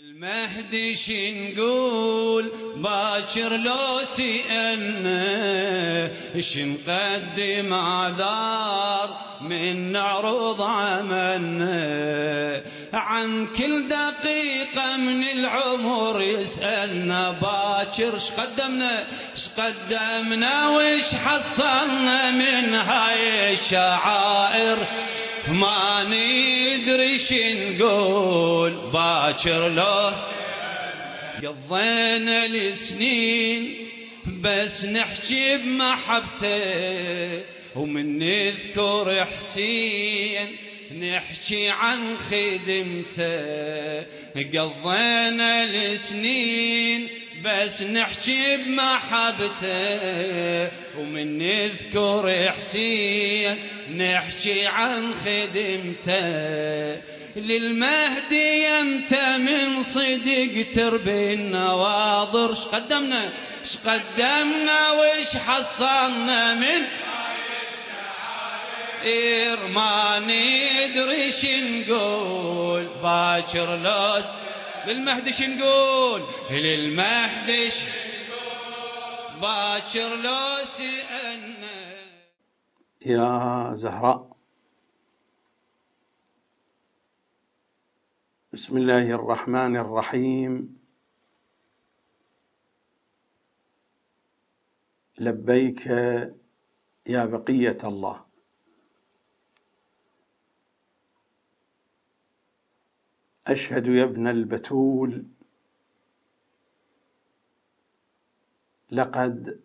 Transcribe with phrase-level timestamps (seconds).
[0.00, 5.20] المهدي شنقول باكر لو سئلنا
[6.40, 11.72] شنقدم عذار من نعرض عملنا
[12.92, 19.04] عن كل دقيقة من العمر يسألنا باكر شقدمنا
[19.34, 24.78] شقدمنا وش حصلنا من هاي الشعائر؟
[25.48, 27.18] ما ندري
[27.54, 30.12] نقول باكر لو
[31.42, 33.74] قضينا السنين
[34.26, 37.42] بس نحكي بمحبته
[37.76, 40.56] ومن نذكر حسين
[41.00, 44.02] نحكي عن خدمته.
[44.36, 47.08] قضينا السنين
[47.44, 49.62] بس نحكي بمحبته
[50.98, 53.58] ومن نذكر حسين
[53.96, 57.02] نحكي عن خدمته.
[57.36, 63.30] للمهدي أنت من صدق تربي النواظر شقدمنا
[63.64, 66.82] شقدمنا وش حصلنا من؟
[69.74, 72.88] ما ندري شنقول.
[73.02, 74.24] باكر لوس
[74.86, 77.70] للمهدي شنقول للمهدي
[79.40, 80.80] باكر لوس
[81.10, 81.52] أن
[83.06, 84.36] يا زهراء.
[88.52, 90.78] بسم الله الرحمن الرحيم.
[95.18, 95.86] لبيك
[97.06, 98.31] يا بقية الله.
[103.46, 105.26] أشهد يا ابن البتول.
[108.90, 109.60] لقد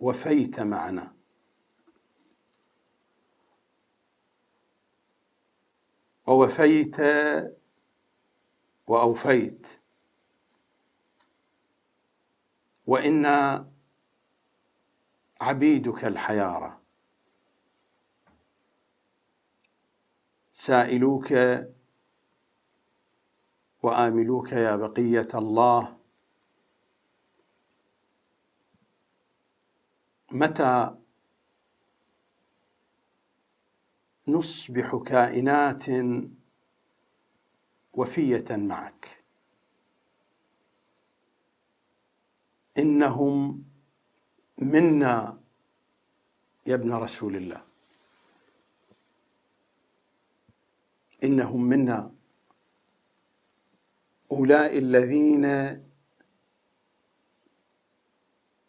[0.00, 1.14] وفيت معنا.
[6.26, 6.96] ووفيت
[8.86, 9.80] وأوفيت.
[12.86, 13.68] وإنا
[15.40, 16.78] عبيدك الحيارى
[20.52, 21.32] سائلوك
[23.82, 25.98] وآملوك يا بقية الله.
[30.32, 30.98] متى
[34.28, 35.84] نصبح كائنات
[37.92, 39.24] وفية معك؟
[42.78, 43.64] إنهم
[44.58, 45.40] منا
[46.66, 47.62] يا ابن رسول الله.
[51.24, 52.17] إنهم منا
[54.32, 55.44] أولئك الذين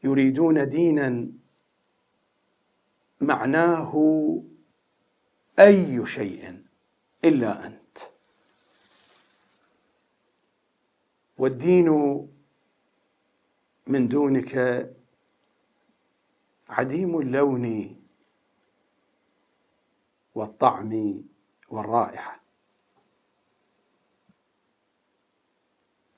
[0.04, 1.32] يريدون دينا
[3.22, 3.94] معناه
[5.60, 6.64] أي شيء
[7.26, 7.98] إلا أنت.
[11.38, 11.90] والدين
[13.88, 14.56] من دونك
[16.70, 17.96] عديم اللون
[20.36, 21.24] والطعم
[21.70, 22.39] والرائحة.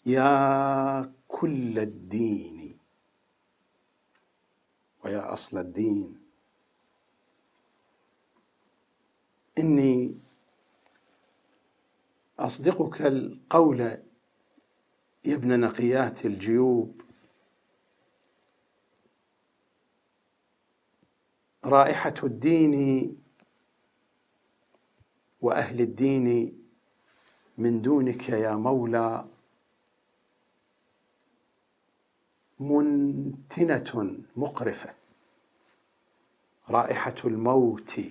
[0.05, 2.77] يا كل الدين
[5.03, 6.21] ويا أصل الدين.
[9.59, 10.17] إني
[12.39, 17.01] أصدقك القول يا ابن نقيات الجيوب.
[21.65, 23.17] رائحة الدين
[25.41, 26.57] وأهل الدين
[27.57, 29.30] من دونك يا مولى.
[32.61, 34.93] منتنة مقرفة.
[36.69, 38.01] رائحة الموت.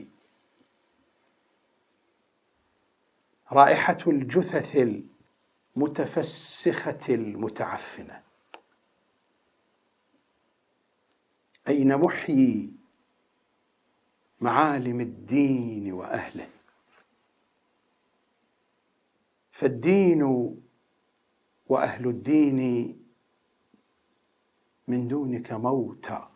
[3.52, 5.00] رائحة الجثث
[5.76, 8.22] المتفسخة المتعفنة.
[11.68, 12.72] أين محيي
[14.40, 16.48] معالم الدين وأهله؟
[19.52, 20.22] فالدين
[21.66, 22.99] وأهل الدين
[24.90, 26.28] من دونك موتى.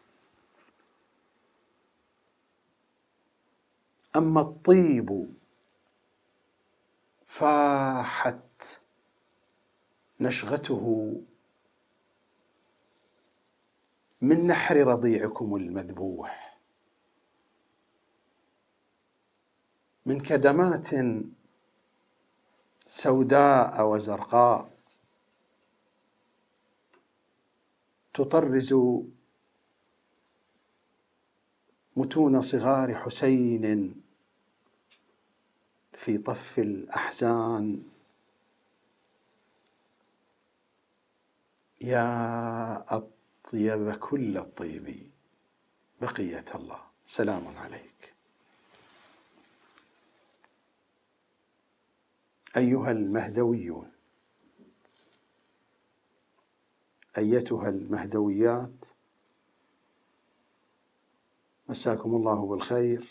[4.17, 5.35] أما الطيب
[7.27, 8.81] فاحت
[10.21, 11.15] نشغته
[14.21, 16.59] من نحر رضيعكم المذبوح.
[20.07, 20.91] من كدمات
[22.87, 24.74] سوداء وزرقاء.
[28.15, 28.75] تطرز
[31.97, 33.95] متون صغار حسين
[35.93, 37.83] في طف الأحزان.
[41.81, 45.11] يا أطيب كل الطيب
[46.01, 46.81] بقية الله.
[47.07, 48.15] سلام عليك.
[52.57, 53.94] أيها المهدويون
[57.19, 58.87] أيتها المهدويات.
[61.69, 63.05] مساكم الله بالخير.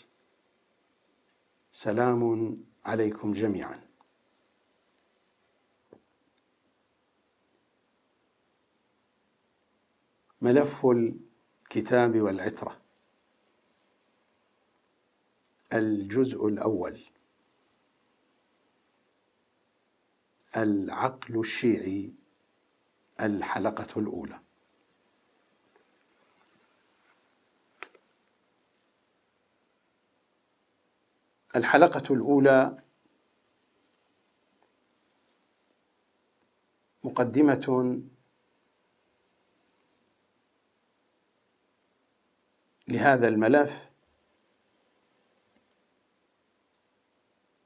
[1.72, 3.84] سلام عليكم جميعا.
[10.42, 12.80] ملف الكتاب والعترة.
[15.72, 17.00] الجزء الأول.
[20.56, 22.23] العقل الشيعي.
[23.20, 24.40] الحلقة الأولى.
[31.56, 32.82] الحلقة الأولى
[37.04, 38.00] مقدمة
[42.88, 43.90] لهذا الملف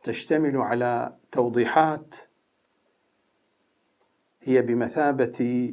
[0.02, 2.16] تشتمل على توضيحات
[4.40, 5.72] هي بمثابة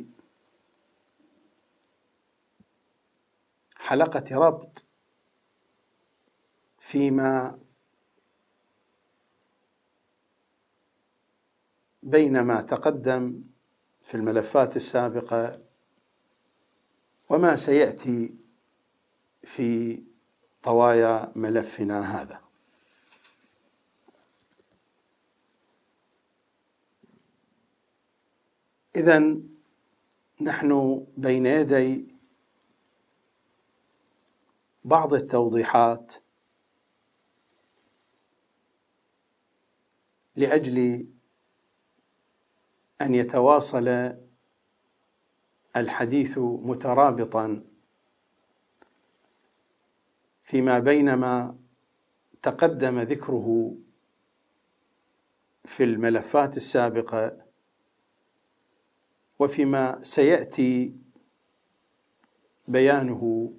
[3.75, 4.85] حلقة ربط
[6.79, 7.59] فيما
[12.03, 13.43] بين ما تقدم
[14.01, 15.61] في الملفات السابقة
[17.29, 18.35] وما سيأتي
[19.43, 20.03] في
[20.63, 22.44] طوايا ملفنا هذا.
[28.95, 29.35] إذا
[30.41, 32.15] نحن بين يدي
[34.83, 36.13] بعض التوضيحات
[40.35, 41.07] لأجل
[43.01, 44.15] أن يتواصل
[45.75, 47.63] الحديث مترابطا
[50.43, 51.57] فيما بين ما
[52.41, 53.75] تقدم ذكره
[55.65, 57.44] في الملفات السابقة
[59.39, 60.95] وفيما سيأتي
[62.67, 63.53] بيانه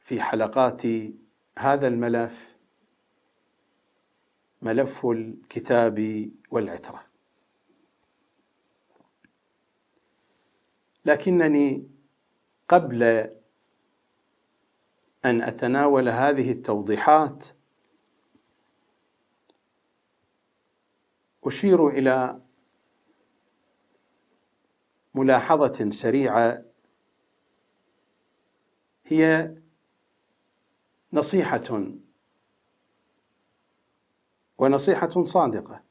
[0.00, 0.82] في حلقات
[1.58, 2.56] هذا الملف
[4.62, 7.00] ملف الكتاب والعترة.
[11.04, 11.88] لكنني
[12.68, 13.02] قبل
[15.24, 17.46] أن أتناول هذه التوضيحات
[21.44, 22.40] أشير إلى
[25.14, 26.64] ملاحظة سريعة.
[29.06, 29.54] هي
[31.12, 31.84] نصيحة
[34.58, 35.82] ونصيحة صادقة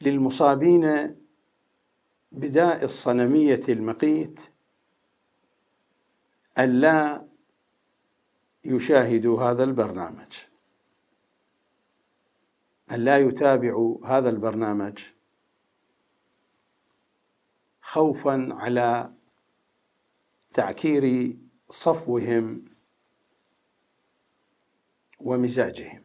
[0.00, 1.16] للمصابين
[2.32, 4.40] بداء الصنمية المقيت
[6.58, 7.28] ألا
[8.64, 10.47] يشاهدوا هذا البرنامج.
[12.92, 14.98] أن لا يتابعوا هذا البرنامج
[17.80, 19.12] خوفا على
[20.54, 21.36] تعكير
[21.70, 22.64] صفوهم
[25.20, 26.02] ومزاجهم.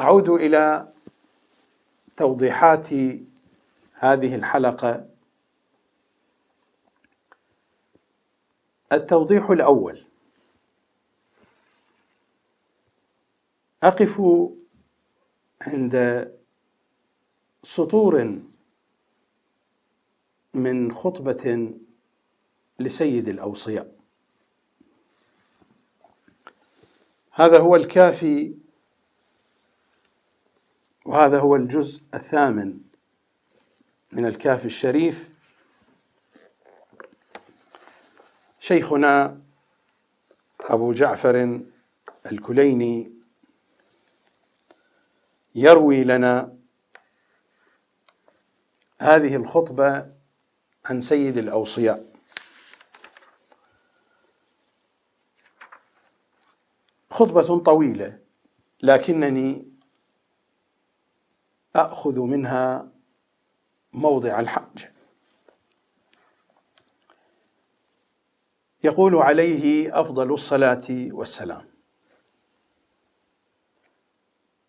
[0.00, 0.92] أعود إلى
[2.16, 2.92] توضيحات
[3.92, 5.08] هذه الحلقة.
[8.92, 10.05] التوضيح الأول.
[13.86, 14.22] أقف
[15.62, 16.26] عند
[17.62, 18.40] سطور
[20.54, 21.74] من خطبة
[22.78, 23.96] لسيد الأوصياء.
[27.32, 28.54] هذا هو الكافي
[31.04, 32.80] وهذا هو الجزء الثامن
[34.12, 35.30] من الكافي الشريف.
[38.60, 39.40] شيخنا
[40.60, 41.60] أبو جعفر
[42.26, 43.15] الكليني
[45.56, 46.56] يروي لنا
[49.00, 50.12] هذه الخطبة
[50.84, 52.12] عن سيد الأوصياء.
[57.10, 58.18] خطبة طويلة
[58.82, 59.72] لكنني
[61.76, 62.88] أخذ منها
[63.92, 64.84] موضع الحج.
[68.84, 71.75] يقول عليه أفضل الصلاة والسلام.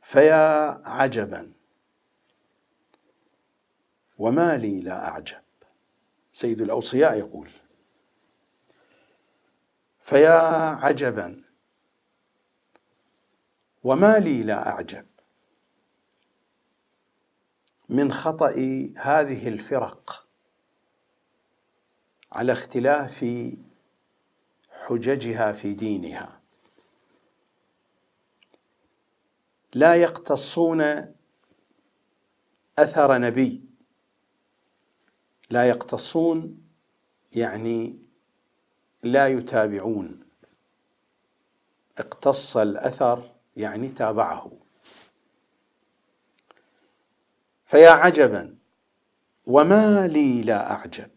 [0.08, 1.54] فيا عجبا.
[4.18, 5.42] وما لي لا أعجب.
[6.34, 7.50] سيد الأوصياء يقول.
[10.04, 10.40] فيا
[10.86, 11.44] عجبا.
[13.84, 15.08] وما لي لا أعجب.
[17.90, 18.56] من خطأ
[18.98, 20.28] هذه الفرق
[22.32, 23.26] على اختلاف
[24.72, 26.37] حججها في دينها.
[29.78, 30.82] لا يقتصون
[32.80, 33.62] أثر نبي.
[35.50, 36.62] لا يقتصون
[37.36, 38.00] يعني
[39.04, 40.24] لا يتابعون.
[41.98, 44.52] اقتص الأثر يعني تابعه.
[47.66, 48.58] فيا عجبا
[49.46, 51.10] وما لي لا أعجب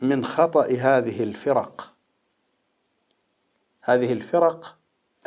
[0.00, 1.94] من خطأ هذه الفرق.
[3.80, 4.78] هذه الفرق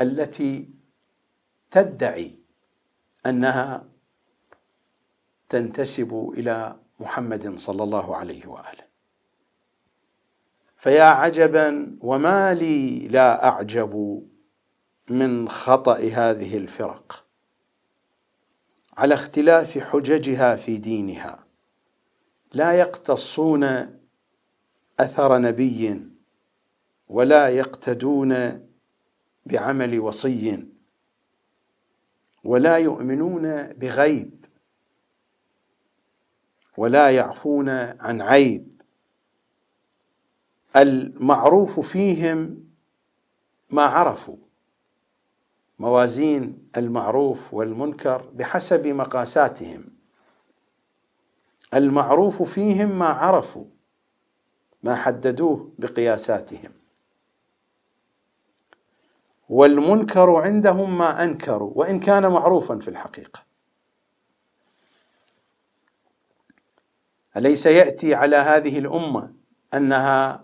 [0.01, 0.78] التي
[1.71, 2.39] تدعي
[3.25, 3.85] أنها
[5.49, 8.89] تنتسب إلى محمد صلى الله عليه وآله.
[10.77, 14.23] فيا عجبا وما لي لا أعجب
[15.09, 17.25] من خطأ هذه الفرق.
[18.97, 21.43] على اختلاف حججها في دينها
[22.53, 23.63] لا يقتصون
[24.99, 26.01] أثر نبي
[27.07, 28.65] ولا يقتدون
[29.45, 30.78] بعمل وصي.
[32.49, 34.45] ولا يؤمنون بغيب
[36.77, 38.81] ولا يعفون عن عيب.
[40.75, 42.63] المعروف فيهم
[43.69, 44.37] ما عرفوا
[45.79, 49.85] موازين المعروف والمنكر بحسب مقاساتهم.
[51.73, 53.65] المعروف فيهم ما عرفوا
[54.83, 56.71] ما حددوه بقياساتهم.
[59.49, 63.43] والمنكر عندهم ما أنكروا وإن كان معروفا في الحقيقة.
[67.37, 69.33] أليس يأتي على هذه الأمة
[69.73, 70.43] أنها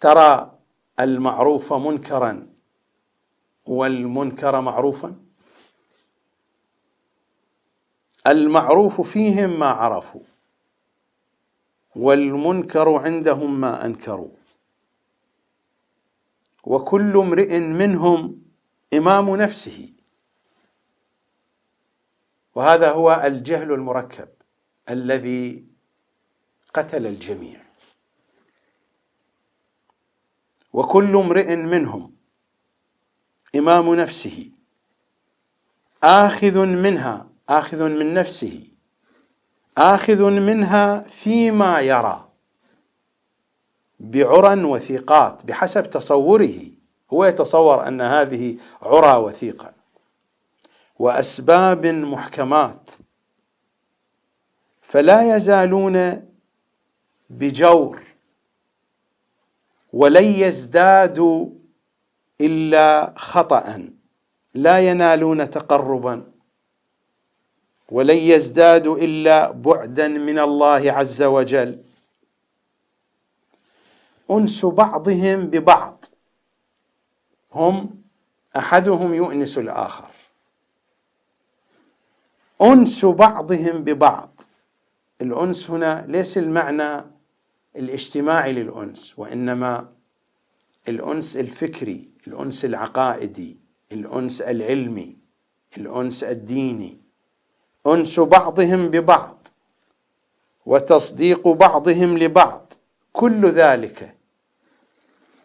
[0.00, 0.58] ترى
[1.00, 2.48] المعروف منكرا
[3.66, 5.16] والمنكر معروفا؟
[8.26, 10.20] المعروف فيهم ما عرفوا
[11.96, 14.37] والمنكر عندهم ما أنكروا.
[16.68, 18.42] وكل امرئ منهم
[18.94, 19.92] إمام نفسه.
[22.54, 24.28] وهذا هو الجهل المركب
[24.90, 25.66] الذي
[26.74, 27.60] قتل الجميع.
[30.72, 32.14] وكل امرئ منهم
[33.56, 34.50] إمام نفسه
[36.02, 38.66] آخذ منها آخذ من نفسه
[39.78, 42.27] آخذ منها فيما يرى.
[44.00, 46.58] بعرى وثيقات بحسب تصوره.
[47.12, 49.72] هو يتصور أن هذه عرى وثيقة.
[50.98, 52.90] وأسباب محكمات.
[54.82, 56.22] فلا يزالون
[57.30, 58.02] بجور.
[59.92, 61.46] ولن يزدادوا
[62.40, 63.88] إلا خطا.
[64.54, 66.24] لا ينالون تقربا.
[67.90, 71.87] ولن يزدادوا إلا بعدا من الله عز وجل.
[74.30, 76.04] أنس بعضهم ببعض.
[77.52, 78.02] هم
[78.56, 80.10] أحدهم يؤنس الآخر.
[82.62, 84.40] أنس بعضهم ببعض.
[85.22, 87.04] الأنس هنا ليس المعنى
[87.76, 89.92] الاجتماعي للأنس وإنما
[90.88, 93.56] الأنس الفكري الأنس العقائدي
[93.92, 95.16] الأنس العلمي
[95.76, 97.00] الأنس الديني.
[97.86, 99.48] أنس بعضهم ببعض
[100.66, 102.72] وتصديق بعضهم لبعض.
[103.12, 104.17] كل ذلك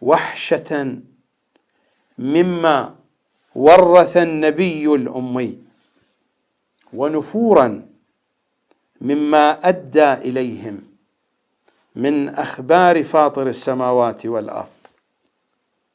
[0.04, 0.98] وحشة
[2.18, 2.94] مما
[3.54, 5.58] ورث النبي الأمي
[6.92, 7.88] ونفورا
[9.00, 10.82] مما أدى إليهم
[11.96, 14.68] من أخبار فاطر السماوات والأرض.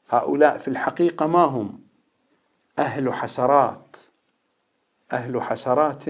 [0.10, 1.80] هؤلاء في الحقيقة ما هم؟
[2.80, 3.98] أهل حسرات
[5.14, 6.04] أهل حسرات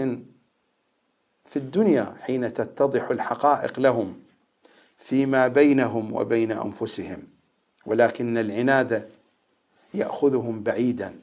[1.45, 4.19] في الدنيا حين تتضح الحقائق لهم
[4.97, 7.38] فيما بينهم وبين أنفسهم.
[7.85, 9.11] ولكن العناد
[9.93, 11.19] يأخذهم بعيدا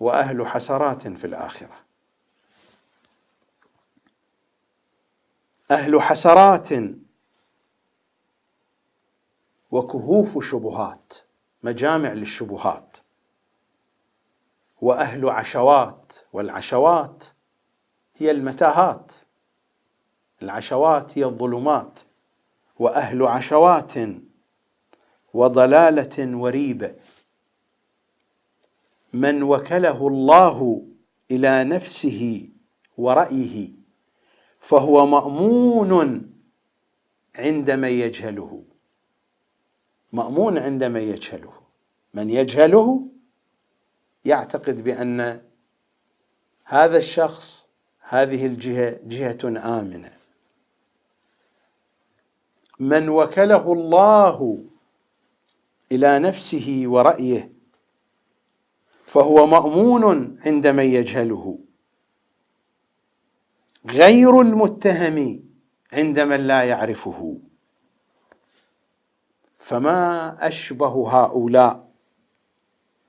[0.00, 1.84] وأهل حسرات في الآخرة.
[5.70, 6.68] أهل حسرات
[9.70, 11.12] وكهوف شبهات
[11.62, 12.96] مجامع للشبهات.
[14.80, 17.24] وأهل عشوات والعشوات
[18.16, 19.12] هي المتاهات.
[20.42, 21.98] العشوات هي الظلمات.
[22.78, 23.92] وأهل عشوات
[25.34, 26.94] وضلالة وريبه
[29.12, 30.86] من وكله الله
[31.30, 32.48] إلى نفسه
[32.98, 33.70] ورأيه
[34.60, 36.22] فهو مأمون
[37.38, 38.64] عند من يجهله.
[40.12, 41.52] مأمون عند من يجهله.
[42.14, 43.06] من يجهله
[44.24, 45.40] يعتقد بأن
[46.64, 47.66] هذا الشخص
[48.00, 49.38] هذه الجهة جهة
[49.78, 50.12] آمنة.
[52.80, 54.64] من وكله الله
[55.92, 57.52] إلى نفسه ورأيه
[59.06, 61.58] فهو مأمون عند من يجهله.
[63.86, 65.44] غير المتهم
[65.92, 67.38] عند من لا يعرفه.
[69.58, 71.90] فما أشبه هؤلاء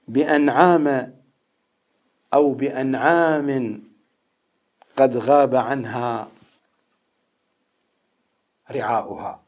[0.08, 1.15] بأنعام
[2.34, 3.82] أو بأنعام
[4.98, 6.27] قد غاب عنها
[8.72, 9.44] رعاؤها.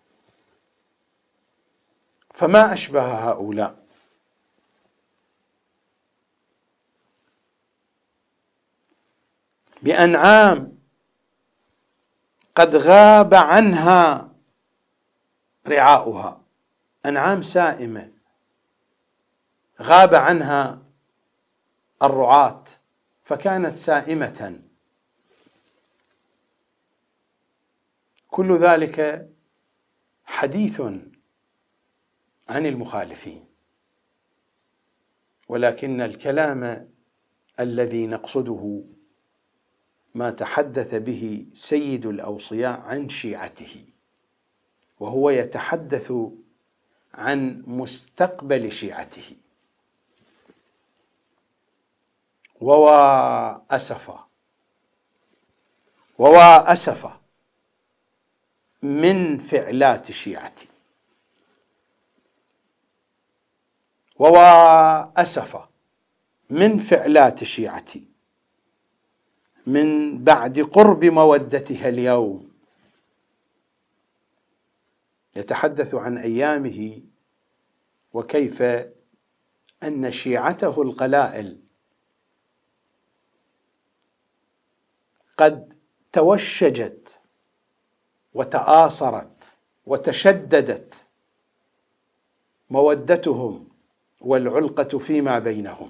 [2.38, 3.88] فما أشبه هؤلاء.
[9.82, 10.78] بأنعام
[12.56, 14.30] قد غاب عنها
[15.68, 16.42] رعاؤها.
[17.06, 18.12] أنعام سائمة.
[19.82, 20.82] غاب عنها
[22.04, 22.64] الرعاة.
[23.24, 24.62] فكانت سائمة.
[28.28, 29.30] كل ذلك
[30.26, 30.82] حديث
[32.50, 33.46] عن المخالفين.
[35.48, 36.92] ولكن الكلام
[37.60, 38.84] الذي نقصده
[40.16, 43.86] ما تحدث به سيد الأوصياء عن شيعته
[45.00, 46.14] وهو يتحدث
[47.14, 49.36] عن مستقبل شيعته.
[52.62, 54.28] ووا أسفا
[56.18, 57.22] ووا أسفا
[58.82, 60.68] من فعلات شيعتي
[65.18, 65.70] اسفا
[66.50, 68.08] من فعلات شيعتي
[69.68, 72.52] من بعد قرب مودتها اليوم.
[75.36, 77.02] يتحدث عن أيامه
[78.14, 78.62] وكيف
[79.84, 81.60] أن شيعته القلائل
[85.38, 85.78] قد
[86.14, 87.20] توشجت
[88.34, 91.06] وتآصرت وتشددت
[92.70, 93.77] مودتهم
[94.22, 95.90] والعلقة فيما بينهم.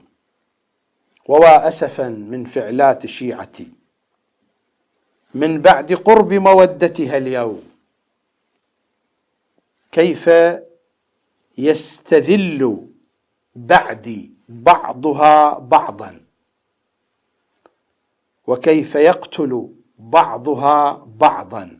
[1.27, 3.71] ووا أسفا من فعلات شيعتي.
[5.33, 7.63] من بعد قرب مودتها اليوم.
[9.91, 10.29] كيف
[11.57, 12.87] يستذل
[13.55, 16.21] بعدي بعضها بعضا.
[18.47, 21.79] وكيف يقتل بعضها بعضا.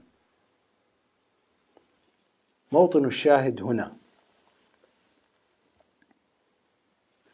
[2.72, 3.98] موطن الشاهد هنا.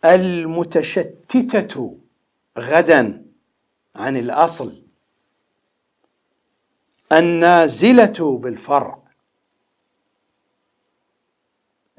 [0.06, 2.00] المتشتتة
[2.58, 3.26] غدا
[3.96, 4.84] عن الأصل.
[7.12, 9.04] النازلة بالفرع.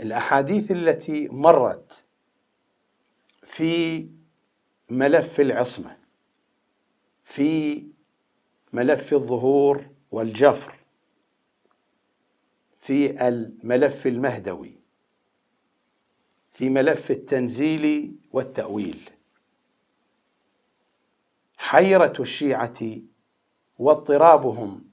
[0.01, 2.05] الأحاديث التي مرت
[3.43, 4.09] في
[4.91, 5.97] ملف العصمة
[7.25, 7.83] في
[8.73, 10.75] ملف الظهور والجفر
[12.79, 14.84] في الملف المهدوي.
[16.55, 19.11] في ملف التنزيل والتأويل.
[21.57, 22.79] حيرة الشيعة
[23.79, 24.85] واضطرابهم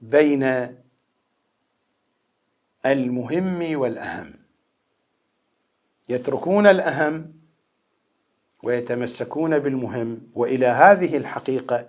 [0.00, 0.76] بين
[2.86, 4.34] المهم والأهم.
[6.08, 7.32] يتركون الأهم
[8.62, 11.88] ويتمسكون بالمهم وإلى هذه الحقيقة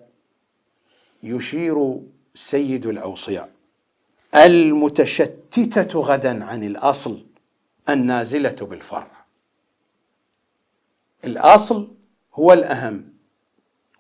[1.24, 2.00] يشير
[2.34, 3.52] سيد الأوصياء.
[4.36, 7.33] المتشتتة غدا عن الأصل
[7.90, 9.26] النازلة بالفرع.
[11.26, 11.96] الأصل
[12.34, 13.14] هو الأهم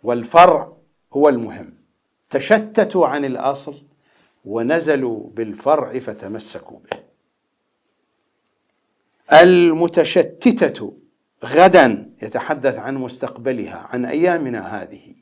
[0.04, 0.74] والفرع
[1.14, 1.74] هو المهم.
[2.30, 3.84] تشتتوا عن الأصل
[4.46, 7.04] ونزلوا بالفرع فتمسكوا به.
[9.42, 10.98] المتشتتة
[11.46, 15.16] غدا يتحدث عن مستقبلها عن أيامنا هذه.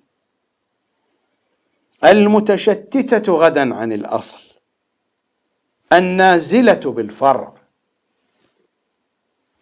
[2.04, 4.43] المتشتتة غدا عن الأصل.
[5.93, 7.61] النازلة بالفرع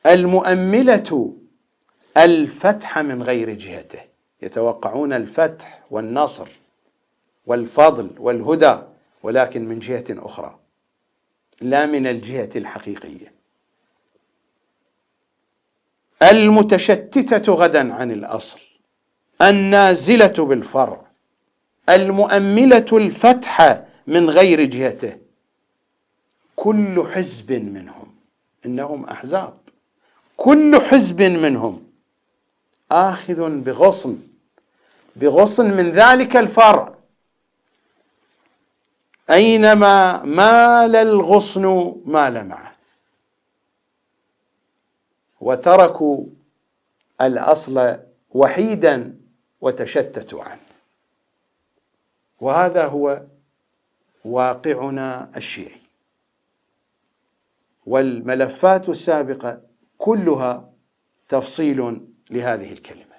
[0.06, 1.34] المؤملة
[2.18, 4.00] الفتح من غير جهته.
[4.42, 6.48] يتوقعون الفتح والنصر
[7.46, 8.78] والفضل والهدى
[9.24, 10.60] ولكن من جهة أخرى.
[11.62, 13.34] لا من الجهة الحقيقية.
[16.24, 18.60] المتشتتة غدا عن الأصل.
[19.42, 21.02] النازلة بالفرع.
[21.90, 25.18] المؤملة الفتح من غير جهته.
[26.56, 28.16] كل حزب منهم.
[28.66, 29.59] إنهم أحزاب.
[30.40, 31.92] كل حزب منهم
[32.92, 34.18] آخذ بغصن
[35.16, 36.96] بغصن من ذلك الفرع.
[39.30, 42.76] أينما مال الغصن مال معه.
[45.42, 46.26] وتركوا
[47.22, 48.00] الأصل
[48.32, 49.16] وحيدا
[49.62, 50.70] وتشتتوا عنه.
[52.40, 53.22] وهذا هو
[54.26, 55.82] واقعنا الشيعي.
[57.86, 59.69] والملفات السابقة
[60.00, 60.70] كلها
[61.28, 63.16] تفصيل لهذه الكلمة.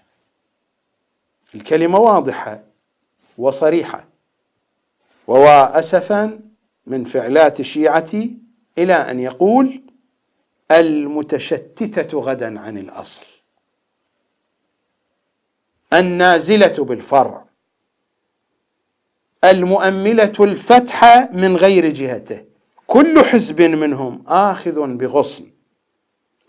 [1.55, 2.63] الكلمة واضحة
[3.39, 4.09] وصريحة
[5.27, 6.41] واسفا
[6.87, 8.11] من فعلات الشيعه
[8.79, 9.83] إلى أن يقول
[10.71, 13.25] المتشتتة غدا عن الأصل.
[15.93, 17.45] النازلة بالفرع.
[19.45, 22.45] المؤملة الفتح من غير جهته.
[22.87, 25.50] كل حزب منهم آخذ بغصن.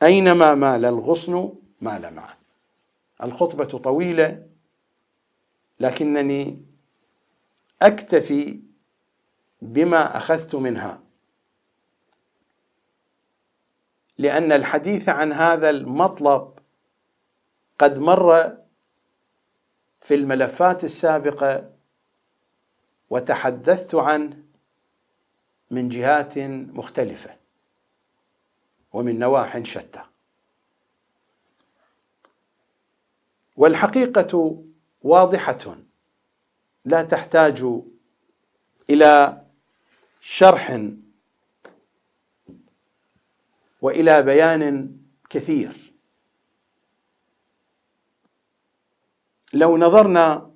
[0.03, 2.37] أينما مال الغصن مال معه.
[3.23, 4.47] الخطبة طويلة
[5.79, 6.65] لكنني
[7.81, 8.61] أكتفي
[9.61, 11.03] بما أخذت منها.
[14.17, 16.59] لأن الحديث عن هذا المطلب
[17.79, 18.57] قد مر
[20.01, 21.71] في الملفات السابقة
[23.09, 24.43] وتحدثت عنه
[25.71, 27.40] من جهات مختلفة.
[28.93, 30.01] ومن نواح شتى.
[33.57, 34.63] والحقيقة
[35.01, 35.75] واضحة.
[36.85, 37.65] لا تحتاج
[38.89, 39.41] إلى
[40.21, 40.81] شرح
[43.81, 44.97] وإلى بيان
[45.29, 45.93] كثير.
[49.53, 50.51] لو نظرنا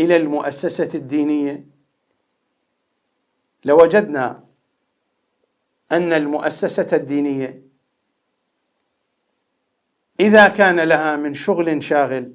[0.00, 1.66] إلى المؤسسة الدينية
[3.64, 4.45] لوجدنا
[5.92, 7.62] أن المؤسسة الدينية
[10.20, 12.34] إذا كان لها من شغل شاغل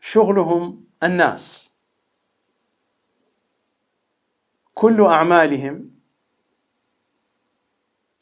[0.00, 1.74] شغلهم الناس.
[4.74, 5.90] كل أعمالهم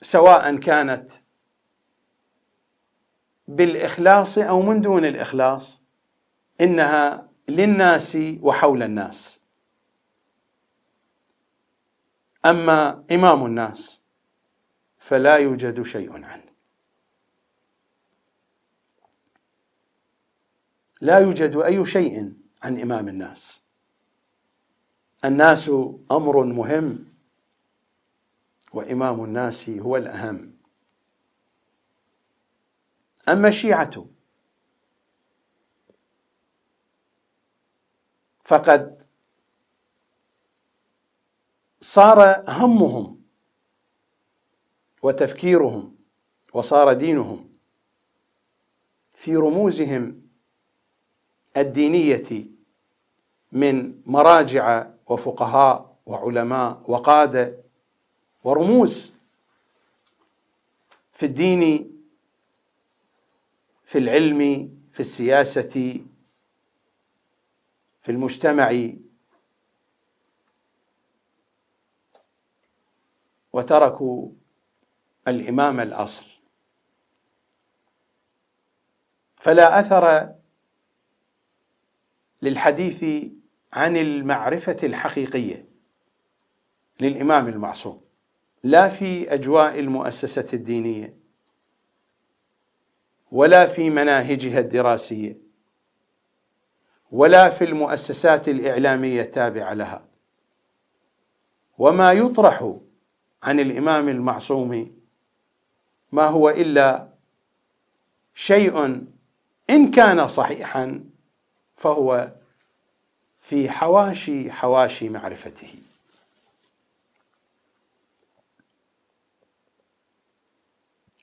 [0.03, 1.11] سواء كانت
[3.49, 5.83] بالإخلاص أو من دون الإخلاص
[6.61, 9.42] إنها للناس وحول الناس.
[12.45, 14.03] أما إمام الناس
[14.99, 16.53] فلا يوجد شيء عنه.
[21.01, 23.63] لا يوجد أي شيء عن إمام الناس.
[25.25, 25.69] الناس
[26.11, 27.13] أمر مهم
[28.73, 30.57] وإمام الناس هو الأهم.
[33.29, 34.07] أما الشيعة
[38.45, 39.03] فقد
[41.83, 43.21] صار همهم
[45.03, 45.97] وتفكيرهم
[46.53, 47.49] وصار دينهم
[49.15, 50.23] في رموزهم
[51.57, 52.47] الدينية
[53.53, 57.57] من مراجع وفقهاء وعلماء وقادة
[58.45, 59.13] ورموز
[61.13, 61.93] في الدين
[63.85, 66.01] في العلم في السياسة
[68.03, 68.71] في المجتمع
[73.53, 74.29] وتركوا
[75.29, 76.27] الإمام الأصل.
[79.37, 80.35] فلا أثر
[82.43, 83.31] للحديث
[83.73, 85.69] عن المعرفة الحقيقية
[87.01, 88.01] للإمام المعصوم
[88.63, 91.17] لا في أجواء المؤسسة الدينية
[93.33, 95.39] ولا في مناهجها الدراسية
[97.13, 100.05] ولا في المؤسسات الإعلامية التابعة لها.
[101.79, 102.75] وما يطرح
[103.43, 105.03] عن الإمام المعصوم
[106.13, 107.09] ما هو إلا
[108.35, 109.07] شيء
[109.71, 111.05] إن كان صحيحا
[111.77, 112.33] فهو
[113.41, 115.75] في حواشي حواشي معرفته.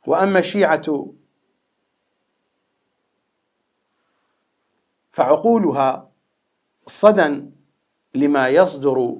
[0.07, 1.13] وأما الشيعة
[5.11, 6.11] فعقولها
[6.87, 7.41] صدى
[8.15, 9.17] لما يصدر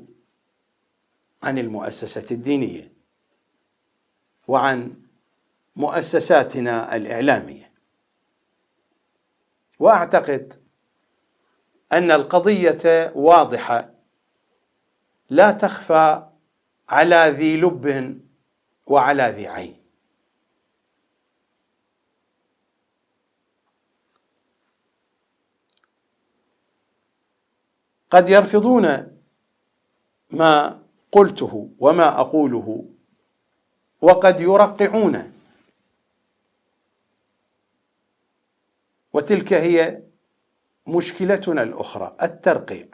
[1.44, 2.94] عن المؤسسة الدينية
[4.48, 5.02] وعن
[5.76, 7.72] مؤسساتنا الإعلامية.
[9.80, 10.54] وأعتقد
[11.94, 13.94] أن القضية واضحة.
[15.30, 16.30] لا تخفى
[16.90, 18.22] على ذي لب
[18.88, 19.80] وعلى ذي عين.
[28.10, 29.18] قد يرفضون
[30.32, 30.79] ما
[31.12, 32.86] قلته وما أقوله
[34.02, 35.34] وقد يرقعون.
[39.14, 40.04] وتلك هي
[40.88, 42.88] مشكلتنا الأخرى الترقيع.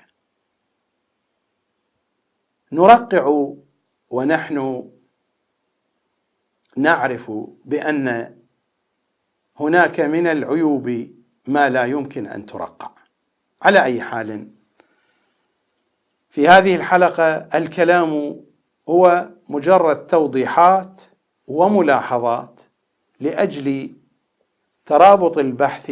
[2.72, 3.54] نرقع
[4.10, 4.90] ونحن
[6.78, 7.32] نعرف
[7.66, 8.36] بأن
[9.60, 11.08] هناك من العيوب
[11.48, 12.92] ما لا يمكن أن ترقع.
[13.62, 14.55] على أي حال
[16.36, 18.42] في هذه الحلقة الكلام
[18.90, 21.02] هو مجرد توضيحات
[21.48, 22.62] وملاحظات
[23.20, 23.94] لأجل
[24.86, 25.92] ترابط البحث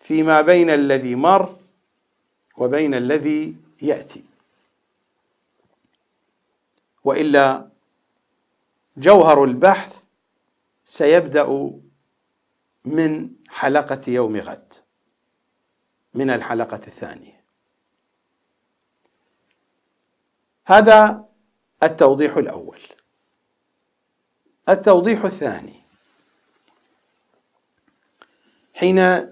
[0.00, 1.56] فيما بين الذي مر
[2.56, 4.24] وبين الذي يأتي.
[7.04, 7.68] وإلا
[8.96, 10.02] جوهر البحث
[10.84, 11.70] سيبدأ
[12.84, 14.74] من حلقة يوم غد
[16.14, 17.33] من الحلقة الثانية.
[20.66, 21.28] هذا
[21.82, 22.80] التوضيح الأول.
[24.68, 25.84] التوضيح الثاني.
[28.74, 29.28] حين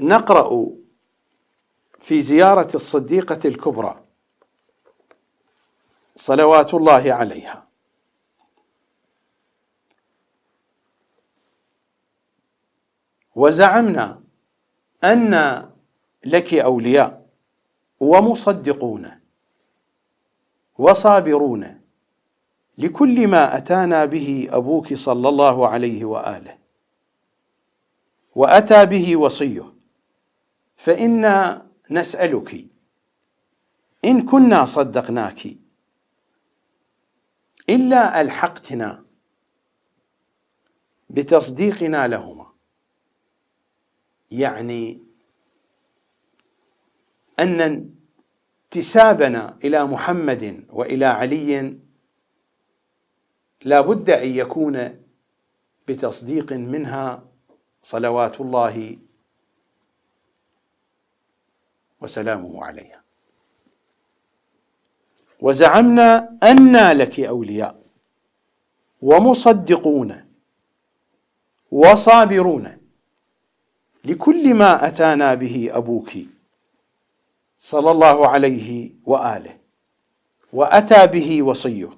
[0.00, 0.66] نقرأ
[2.00, 4.04] في زيارة الصديقة الكبرى
[6.16, 7.66] صلوات الله عليها
[13.34, 14.22] وزعمنا
[15.04, 15.34] أن
[16.24, 17.26] لك أولياء
[18.00, 19.19] ومصدقون
[20.80, 21.80] وصابرون.
[22.78, 26.58] لكل ما أتانا به أبوك صلى الله عليه وآله.
[28.34, 29.72] وأتى به وصيه.
[30.76, 32.66] فإنا نسألك
[34.04, 35.46] إن كنا صدقناك
[37.70, 39.04] إلا ألحقتنا
[41.10, 42.46] بتصديقنا لهما.
[44.30, 45.02] يعني
[47.40, 47.99] أن
[48.74, 51.74] انتسابنا إلى محمد وإلى علي
[53.64, 55.04] لا بد أن يكون
[55.88, 57.22] بتصديق منها
[57.82, 58.96] صلوات الله
[62.00, 63.02] وسلامه عليها.
[65.40, 67.82] وزعمنا أنا لك أولياء
[69.02, 70.24] ومصدقون
[71.70, 72.78] وصابرون
[74.04, 76.10] لكل ما أتانا به أبوك
[77.62, 79.58] صلى الله عليه وآله
[80.52, 81.90] وأتى به وصيه.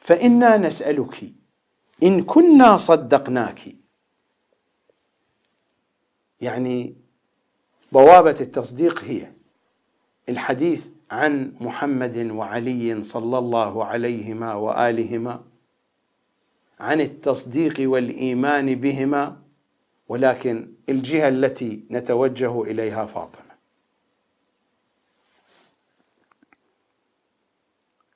[0.00, 1.32] فإنا نسألك
[2.02, 3.60] إن كنا صدقناك.
[6.40, 6.96] يعني
[7.92, 9.32] بوابة التصديق هي
[10.28, 15.44] الحديث عن محمد وعلي صلى الله عليهما وآلهما
[16.80, 19.42] عن التصديق والإيمان بهما
[20.08, 23.45] ولكن الجهة التي نتوجه إليها فاطمة.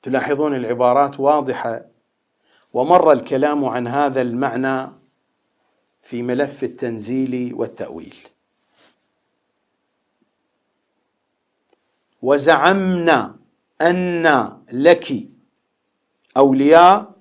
[0.01, 1.85] تلاحظون العبارات واضحة.
[2.73, 4.91] ومر الكلام عن هذا المعنى
[6.01, 8.15] في ملف التنزيل والتأويل.
[12.21, 13.35] وزعمنا
[13.81, 15.13] أن لك
[16.37, 17.11] أولياء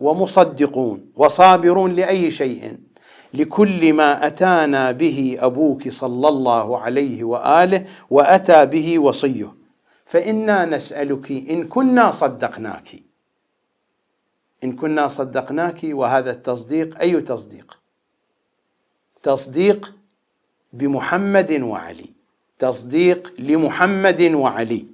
[0.00, 2.78] ومصدقون وصابرون لأي شيء
[3.34, 9.59] لكل ما أتانا به أبوك صلى الله عليه وآله وأتى به وصيه.
[10.10, 13.02] فإنا نسألك إن كنا صدقناك.
[14.64, 17.78] إن كنا صدقناك وهذا التصديق أي تصديق؟
[19.22, 19.94] تصديق
[20.72, 22.10] بمحمد وعلي.
[22.58, 24.86] تصديق لمحمد وعلي.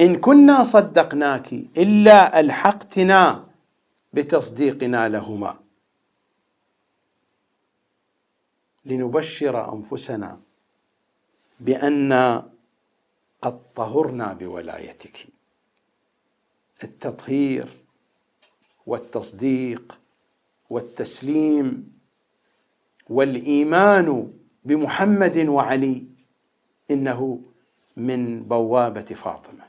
[0.00, 3.46] إن كنا صدقناك إلا ألحقتنا
[4.12, 5.58] بتصديقنا لهما.
[8.84, 10.40] لنبشر أنفسنا
[11.60, 12.42] بأن
[13.42, 15.26] قد طهرنا بولايتك.
[16.84, 17.68] التطهير
[18.86, 19.98] والتصديق
[20.70, 21.98] والتسليم
[23.08, 24.32] والإيمان
[24.64, 26.06] بمحمد وعلي
[26.90, 27.42] إنه
[27.96, 29.64] من بوابة فاطمة.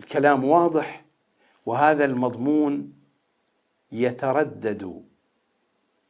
[0.00, 1.04] الكلام واضح
[1.66, 2.92] وهذا المضمون
[3.92, 5.04] يتردد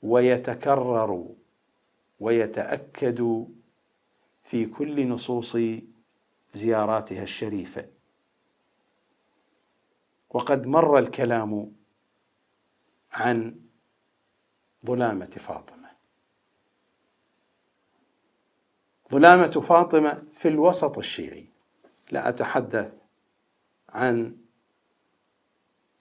[0.03, 1.29] ويتكرر
[2.21, 3.47] ويتأكد
[4.45, 5.57] في كل نصوص
[6.53, 7.89] زياراتها الشريفة.
[10.31, 11.73] وقد مر الكلام
[13.13, 13.61] عن
[14.87, 15.89] ظلامة فاطمة.
[19.11, 21.47] ظلامة فاطمة في الوسط الشيعي.
[22.11, 22.93] لا أتحدث
[23.89, 24.37] عن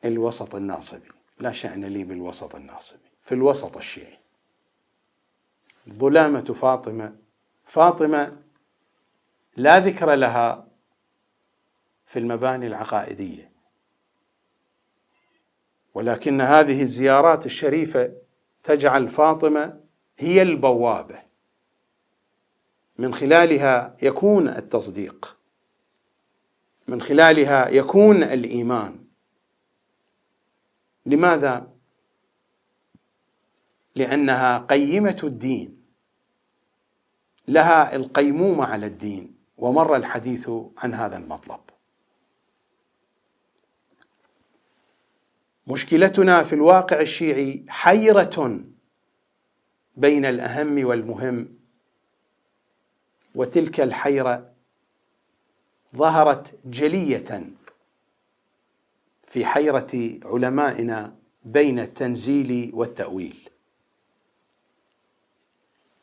[0.06, 1.10] الوسط الناصبي.
[1.40, 4.18] لا شأن لي بالوسط الناصبي في الوسط الشيعي.
[5.90, 7.16] ظلامة فاطمة
[7.66, 8.42] فاطمة
[9.58, 10.68] لا ذكر لها
[12.06, 13.52] في المباني العقائدية.
[15.94, 18.12] ولكن هذه الزيارات الشريفة
[18.64, 19.82] تجعل فاطمة
[20.18, 21.24] هي البوابة.
[22.98, 25.38] من خلالها يكون التصديق.
[26.88, 29.06] من خلالها يكون الإيمان.
[31.06, 31.74] لماذا؟
[33.96, 35.84] لأنها قيمة الدين.
[37.48, 39.37] لها القيمومة على الدين.
[39.58, 41.60] ومر الحديث عن هذا المطلب.
[45.68, 48.60] مشكلتنا في الواقع الشيعي حيرة
[49.98, 51.58] بين الأهم والمهم
[53.36, 54.54] وتلك الحيرة
[55.96, 57.44] ظهرت جلية
[59.28, 61.16] في حيرة علمائنا
[61.46, 63.50] بين التنزيل والتأويل.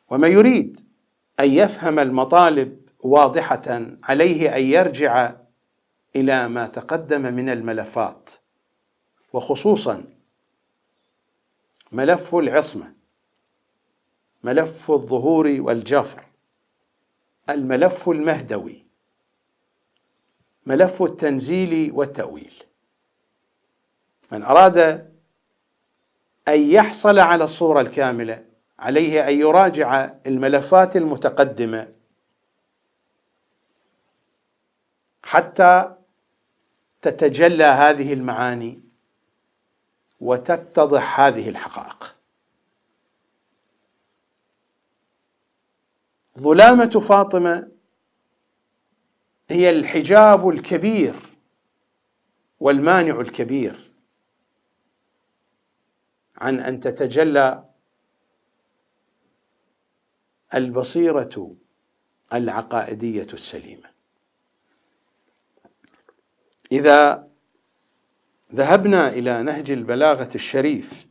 [0.09, 0.79] ومن يريد
[1.39, 5.33] أن يفهم المطالب واضحة عليه أن يرجع
[6.15, 8.29] إلى ما تقدم من الملفات
[9.33, 10.03] وخصوصا
[11.91, 12.93] ملف العصمة
[14.43, 16.23] ملف الظهور والجفر
[17.49, 18.85] الملف المهدوي
[20.65, 22.53] ملف التنزيل والتأويل.
[24.31, 24.77] من أراد
[26.47, 28.45] أن يحصل على الصورة الكاملة
[28.79, 31.94] عليه أن يراجع الملفات المتقدمة
[35.25, 35.95] حتى
[37.01, 38.81] تتجلى هذه المعاني
[40.19, 42.15] وتتضح هذه الحقائق.
[46.39, 47.71] ظلامه فاطمة
[49.49, 51.15] هي الحجاب الكبير
[52.59, 53.91] والمانع الكبير
[56.37, 57.69] عن أن تتجلى
[60.53, 61.55] البصيرة
[62.33, 63.94] العقائدية السليمة.
[66.71, 67.27] إذا
[68.53, 71.07] ذهبنا إلى نهج البلاغة الشريف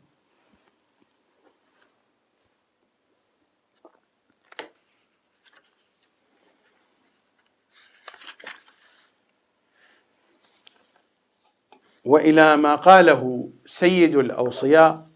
[12.04, 15.08] وإلى ما قاله سيد الأوصياء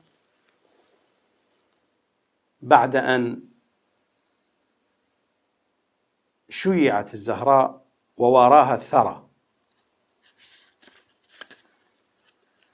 [2.60, 3.48] بعد أن
[6.48, 7.84] شيعت الزهراء
[8.16, 9.27] وواراها الثرى.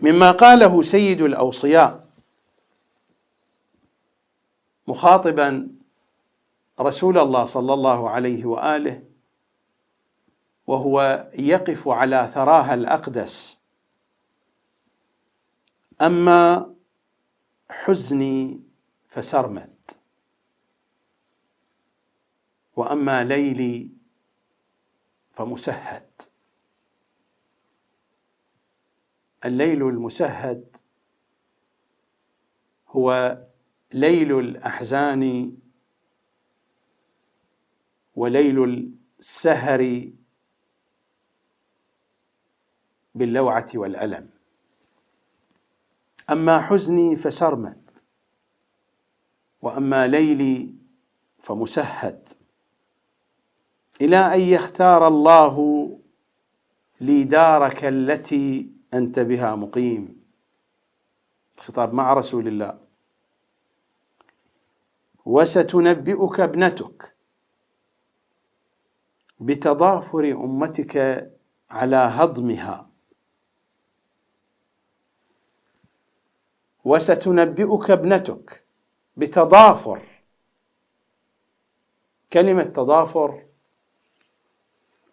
[0.04, 2.08] مما قاله سيد الأوصياء
[4.86, 5.68] مخاطبا
[6.80, 9.02] رسول الله صلى الله عليه وآله
[10.66, 13.58] وهو يقف على ثراها الأقدس.
[16.02, 16.74] أما
[17.70, 18.60] حزني
[19.08, 19.74] فسرمد.
[22.76, 23.90] وأما ليلي
[25.32, 26.33] فمسهد.
[29.44, 30.76] الليل المسهد
[32.88, 33.38] هو
[33.92, 35.52] ليل الأحزان
[38.16, 38.64] وليل
[39.18, 40.10] السهر
[43.14, 44.30] باللوعة والألم.
[46.30, 47.90] أما حزني فسرمد
[49.62, 50.74] وأما ليلي
[51.42, 52.28] فمسهد.
[54.00, 55.88] إلى أن يختار الله
[57.00, 60.24] لي دارك التي أنت بها مقيم.
[61.58, 62.80] الخطاب مع رسول الله.
[65.24, 67.16] وستنبئك ابنتك
[69.40, 70.96] بتضافر أمتك
[71.70, 72.90] على هضمها.
[76.84, 78.64] وستنبئك ابنتك
[79.16, 80.08] بتضافر.
[82.32, 83.46] كلمة تضافر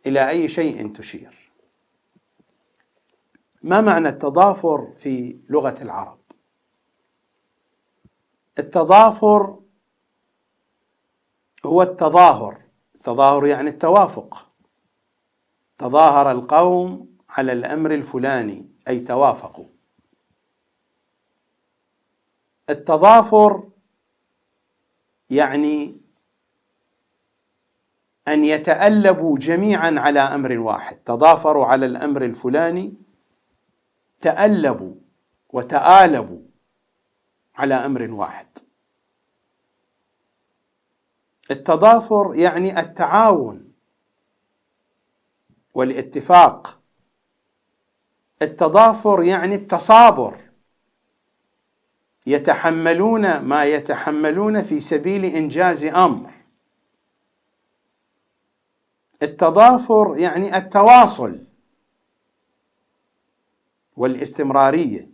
[0.06, 1.41] إلى أي شيء تشير.
[3.64, 6.20] ما معنى التضافر في لغة العرب؟
[8.60, 9.60] التضافر
[11.66, 12.62] هو التظاهر.
[12.96, 14.48] التظاهر يعني التوافق.
[15.78, 19.66] تظاهر القوم على الأمر الفلاني أي توافقوا.
[22.70, 23.70] التضافر
[25.30, 25.98] يعني
[28.28, 30.96] أن يتألبوا جميعا على أمر واحد.
[30.98, 32.94] تضافروا على الأمر الفلاني
[34.22, 34.96] تألبوا
[35.50, 36.42] وتآلبوا
[37.56, 38.48] على أمر واحد.
[41.52, 43.74] التضافر يعني التعاون
[45.74, 46.80] والاتفاق.
[48.42, 50.38] التضافر يعني التصابر.
[52.28, 56.32] يتحملون ما يتحملون في سبيل إنجاز أمر.
[59.24, 61.51] التضافر يعني التواصل.
[63.98, 65.12] والاستمرارية.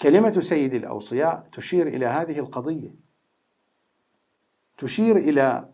[0.00, 2.94] كلمة سيد الأوصياء تشير إلى هذه القضية.
[4.78, 5.68] تشير إلى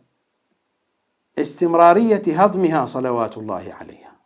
[1.38, 4.16] استمرارية هضمها صلوات الله عليها.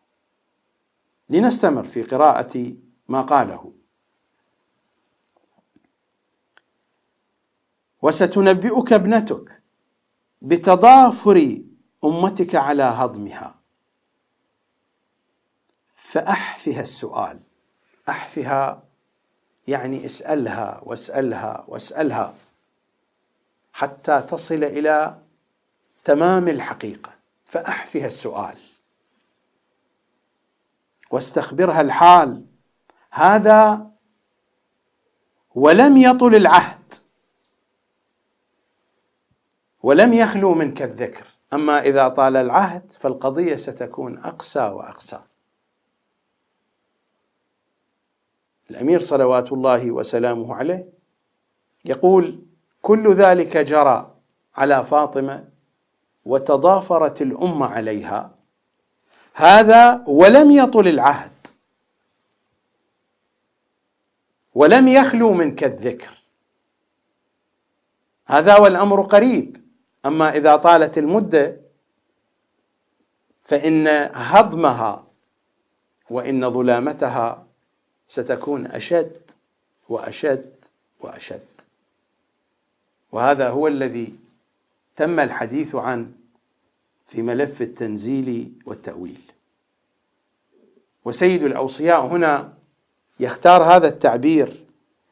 [1.28, 2.76] لنستمر في قراءة
[3.08, 3.72] ما قاله.
[8.02, 9.62] وستنبئك ابنتك
[10.42, 11.62] بتضافر
[12.04, 13.59] أمتك على هضمها.
[16.10, 17.40] فأحفها السؤال.
[18.08, 18.82] أحفها
[19.68, 22.34] يعني اسألها واسألها واسألها
[23.72, 25.18] حتى تصل إلى
[26.04, 27.12] تمام الحقيقة.
[27.44, 28.58] فأحفها السؤال.
[31.10, 32.44] واستخبرها الحال.
[33.10, 33.90] هذا
[35.54, 36.94] ولم يطل العهد.
[39.82, 41.26] ولم يخلو منك الذكر.
[41.52, 45.20] أما إذا طال العهد فالقضية ستكون أقسى وأقسى.
[48.70, 50.88] الأمير صلوات الله وسلامه عليه
[51.84, 52.38] يقول
[52.82, 54.14] كل ذلك جرى
[54.56, 55.48] على فاطمة
[56.24, 58.34] وتضافرت الأمة عليها.
[59.34, 61.46] هذا ولم يطل العهد
[64.54, 66.10] ولم يخلو منك الذكر
[68.26, 69.56] هذا والأمر قريب.
[70.06, 71.60] أما إذا طالت المدة
[73.44, 75.06] فإن هضمها
[76.10, 77.46] وإن ظلامتها
[78.10, 79.30] ستكون أشد
[79.88, 80.54] وأشد
[81.00, 81.46] وأشد.
[83.12, 84.14] وهذا هو الذي
[84.96, 86.10] تم الحديث عنه
[87.06, 89.20] في ملف التنزيل والتأويل.
[91.04, 92.52] وسيد الأوصياء هنا
[93.20, 94.64] يختار هذا التعبير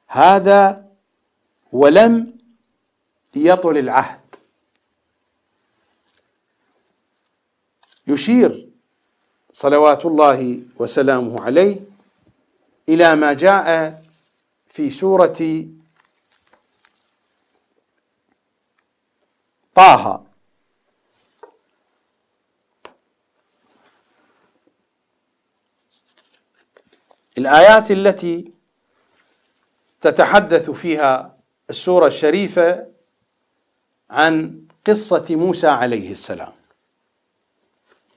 [0.07, 0.89] هذا
[1.73, 2.39] ولم
[3.37, 4.21] يطل العهد.
[8.07, 8.69] يشير
[9.53, 11.88] صلوات الله وسلامه عليه
[12.89, 14.03] إلى ما جاء
[14.71, 15.67] في سورة
[19.75, 20.25] طه.
[27.39, 28.53] الآيات التي
[30.01, 31.37] تتحدث فيها
[31.71, 32.87] السورة الشريفة
[34.11, 36.53] عن قصة موسى عليه السلام.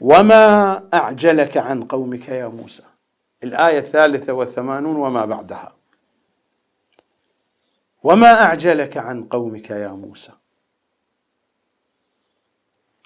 [0.02, 2.91] وما أعجلك عن قومك يا موسى؟
[3.44, 5.76] الآية الثالثة والثمانون وما بعدها.
[8.04, 10.32] وما أعجلك عن قومك يا موسى.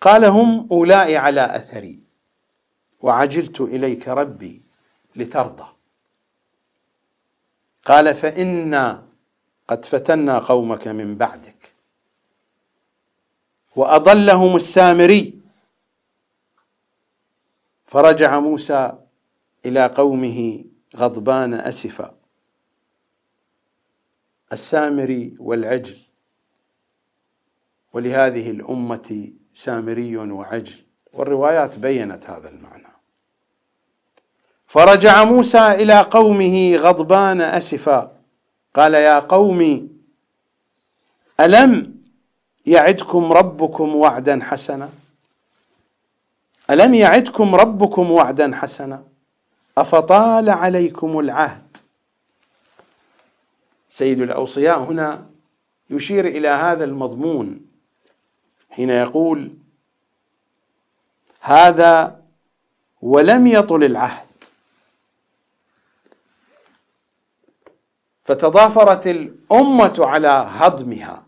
[0.01, 2.03] قال هم اولئك على أثري
[3.01, 4.61] وعجلت إليك ربي
[5.15, 5.67] لترضى.
[7.85, 9.07] قال فإنا
[9.67, 11.75] قد فتنا قومك من بعدك
[13.75, 15.41] وأضلهم السامري.
[17.85, 19.04] فرجع موسى
[19.65, 20.63] إلى قومه
[20.95, 22.15] غضبان أسفا.
[24.53, 25.97] السامري والعجل
[27.93, 30.75] ولهذه الأمة سامري وعجل.
[31.13, 32.87] والروايات بينت هذا المعنى.
[34.67, 38.15] فرجع موسى إلى قومه غضبان أسفا.
[38.75, 39.89] قال يا قوم
[41.39, 41.95] ألم
[42.65, 44.89] يعدكم ربكم وعدا حسنا؟
[46.69, 49.03] ألم يعدكم ربكم وعدا حسنا؟
[49.77, 51.77] أفطال عليكم العهد.
[53.89, 55.29] سيد الأوصياء هنا
[55.89, 57.65] يشير إلى هذا المضمون
[58.69, 59.53] حين يقول
[61.41, 62.21] هذا
[63.01, 64.25] ولم يطل العهد.
[68.25, 71.25] فتضافرت الأمة على هضمها.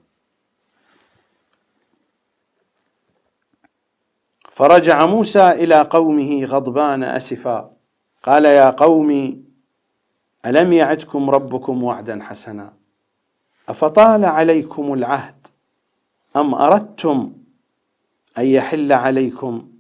[4.52, 7.77] فرجع موسى إلى قومه غضبان أسفا.
[8.28, 9.44] قال يا قوم
[10.46, 12.74] ألم يعدكم ربكم وعدا حسنا؟
[13.70, 15.48] أفطال عليكم العهد
[16.36, 17.34] أم أردتم
[18.38, 19.72] أن يحل عليكم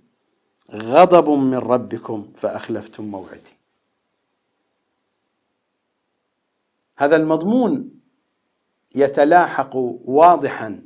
[0.71, 3.57] غضب من ربكم فأخلفتم موعدي؟
[6.97, 7.99] هذا المضمون
[8.95, 9.75] يتلاحق
[10.05, 10.81] واضحا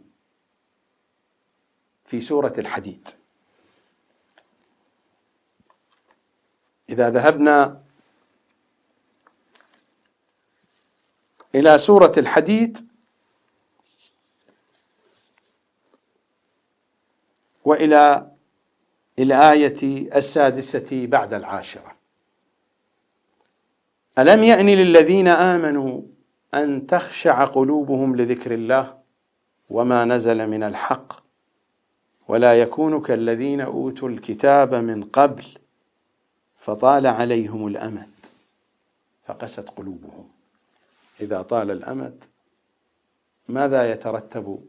[2.05, 3.07] في سورة الحديد.
[6.91, 7.81] إذا ذهبنا
[11.55, 12.87] إلى سورة الحديد
[17.65, 18.31] وإلى
[19.19, 21.95] الآية السادسة بعد العاشرة.
[24.19, 26.01] ألم يأن للذين آمنوا
[26.53, 28.97] أن تخشع قلوبهم لذكر الله
[29.69, 31.13] وما نزل من الحق
[32.27, 35.60] ولا يكونوا كالذين أوتوا الكتاب من قبل؟
[36.61, 38.09] فطال عليهم الأمد.
[39.25, 40.29] فقست قلوبهم.
[41.21, 42.23] إذا طال الأمد
[43.49, 44.65] ماذا يترتب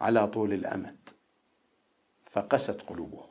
[0.00, 0.96] على طول الأمد؟
[2.30, 3.26] فقست قلوبهم.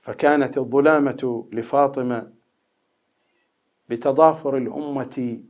[0.00, 2.32] فكانت الظلامة لفاطمة
[3.88, 5.44] بتضافر الأمة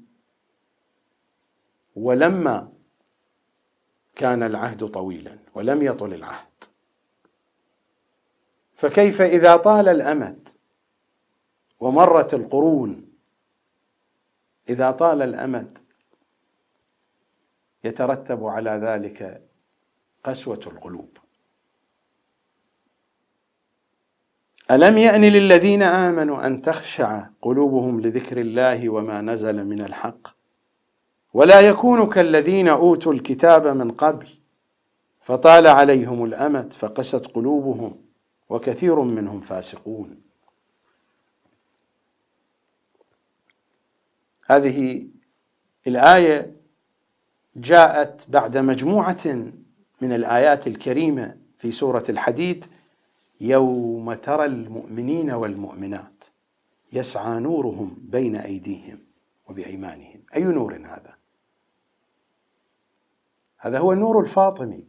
[1.97, 2.73] ولما
[4.17, 6.65] كان العهد طويلا ولم يطل العهد.
[8.81, 10.49] فكيف إذا طال الأمد
[11.81, 13.09] ومرت القرون؟
[14.69, 15.79] إذا طال الأمد
[17.85, 19.43] يترتب على ذلك
[20.25, 21.19] قسوة القلوب.
[24.71, 30.29] ألم يأن للذين آمنوا أن تخشع قلوبهم لذكر الله وما نزل من الحق؟
[31.35, 34.29] ولا يكونوا كالذين أوتوا الكتاب من قبل
[35.21, 38.10] فطال عليهم الأمد فقست قلوبهم.
[38.51, 40.23] وكثير منهم فاسقون.
[44.47, 45.07] هذه
[45.87, 46.57] الآية
[47.57, 49.27] جاءت بعد مجموعة
[50.01, 52.67] من الآيات الكريمة في سورة الحديد
[53.41, 56.25] يوم ترى المؤمنين والمؤمنات
[56.93, 58.99] يسعى نورهم بين أيديهم
[59.49, 60.23] وبأيمانهم.
[60.37, 61.15] أي نور هذا؟
[63.59, 64.87] هذا هو النور الفاطمي.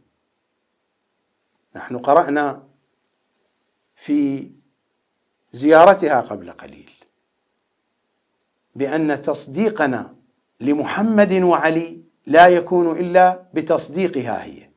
[1.76, 2.71] نحن قرأنا
[4.02, 4.50] في
[5.52, 6.90] زيارتها قبل قليل.
[8.74, 10.14] بأن تصديقنا
[10.60, 14.68] لمحمد وعلي لا يكون إلا بتصديقها هي.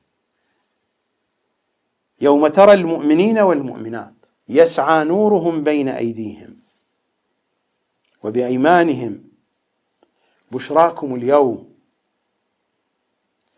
[2.21, 4.13] يوم ترى المؤمنين والمؤمنات
[4.49, 6.57] يسعى نورهم بين أيديهم
[8.23, 9.23] وبأيمانهم.
[10.51, 11.75] بشراكم اليوم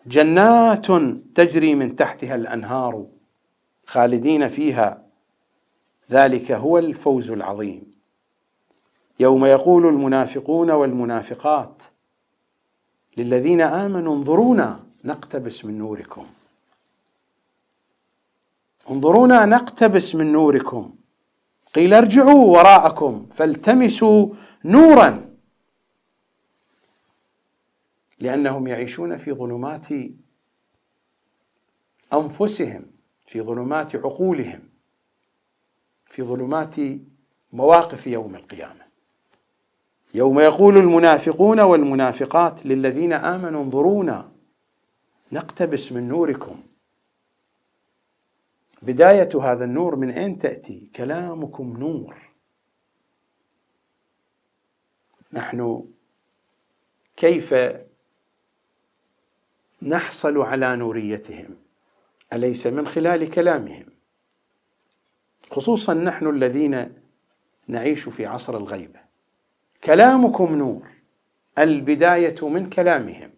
[0.05, 0.87] جنات
[1.35, 3.07] تجري من تحتها الأنهار
[3.85, 5.06] خالدين فيها
[6.11, 7.97] ذلك هو الفوز العظيم.
[9.19, 11.83] يوم يقول المنافقون والمنافقات
[13.17, 16.25] للذين آمنوا انظرونا نقتبس من نوركم.
[18.89, 20.95] انظرونا نقتبس من نوركم.
[21.73, 24.33] قيل ارجعوا وراءكم فالتمسوا
[24.65, 25.35] نورا.
[28.19, 29.87] لأنهم يعيشون في ظلمات
[32.13, 32.85] أنفسهم
[33.27, 34.76] في ظلمات عقولهم.
[36.17, 36.75] في ظلمات
[37.53, 38.85] مواقف يوم القيامة.
[40.13, 44.31] يوم يقول المنافقون والمنافقات للذين آمنوا انظرونا
[45.31, 46.63] نقتبس من نوركم.
[48.81, 52.15] بداية هذا النور من أين تأتي؟ كلامكم نور.
[55.33, 55.85] نحن
[57.17, 57.55] كيف
[59.81, 61.57] نحصل على نوريتهم؟
[62.33, 63.96] أليس من خلال كلامهم؟
[65.51, 66.93] خصوصا نحن الذين
[67.67, 68.99] نعيش في عصر الغيبه
[69.83, 70.87] كلامكم نور
[71.57, 73.29] البداية من كلامهم.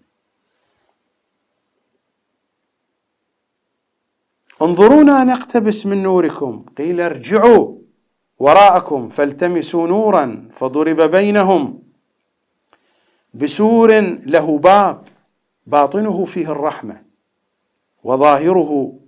[4.61, 7.77] انظرونا نقتبس من نوركم قيل ارجعوا
[8.39, 11.83] وراءكم فالتمسوا نورا فضرب بينهم
[13.33, 15.03] بسور له باب
[15.67, 17.03] باطنه فيه الرحمة
[18.03, 18.99] وظاهره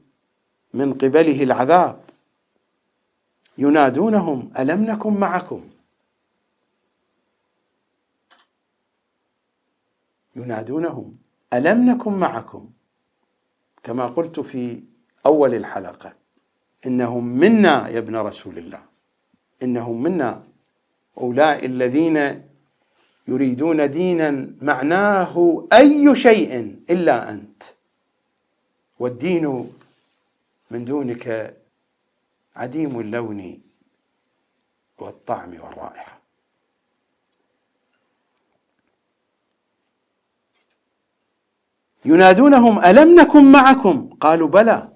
[0.73, 2.10] من قبله العذاب.
[3.57, 5.69] ينادونهم ألم نكن معكم؟
[10.35, 11.17] ينادونهم
[11.53, 12.69] ألم نكن معكم؟
[13.83, 14.83] كما قلت في
[15.25, 16.13] أول الحلقة
[16.85, 18.81] إنهم منا يا ابن رسول الله.
[19.63, 20.43] إنهم منا.
[21.17, 22.43] أولئك الذين
[23.27, 27.63] يريدون دينا معناه أي شيء إلا أنت.
[28.99, 29.71] والدين
[30.71, 31.55] من دونك
[32.55, 33.61] عديم اللون
[34.99, 36.21] والطعم والرائحة.
[42.05, 44.91] ينادونهم ألم نكن معكم؟ قالوا بلى.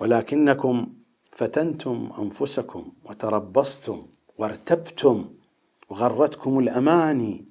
[0.00, 0.94] ولكنكم
[1.32, 4.06] فتنتم أنفسكم وتربصتم
[4.38, 5.34] وارتبتم
[5.88, 7.44] وغرتكم الأماني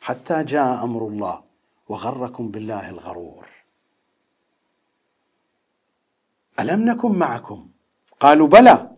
[0.00, 1.44] حتى جاء أمر الله
[1.88, 3.57] وغركم بالله الغرور.
[6.60, 7.68] ألم نكن معكم؟
[8.20, 8.90] قالوا بلى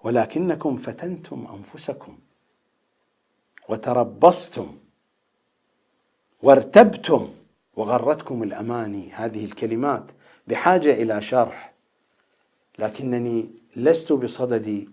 [0.00, 2.18] ولكنكم فتنتم أنفسكم
[3.68, 4.78] وتربصتم
[6.42, 7.28] وارتبتم
[7.76, 9.12] وغرتكم الأماني.
[9.12, 10.10] هذه الكلمات
[10.46, 11.72] بحاجة إلى شرح
[12.78, 14.88] لكنني لست بصدد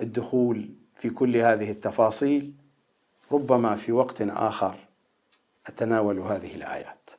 [0.00, 2.52] الدخول في كل هذه التفاصيل
[3.32, 4.76] ربما في وقت آخر
[5.66, 7.10] أتناول هذه الآيات.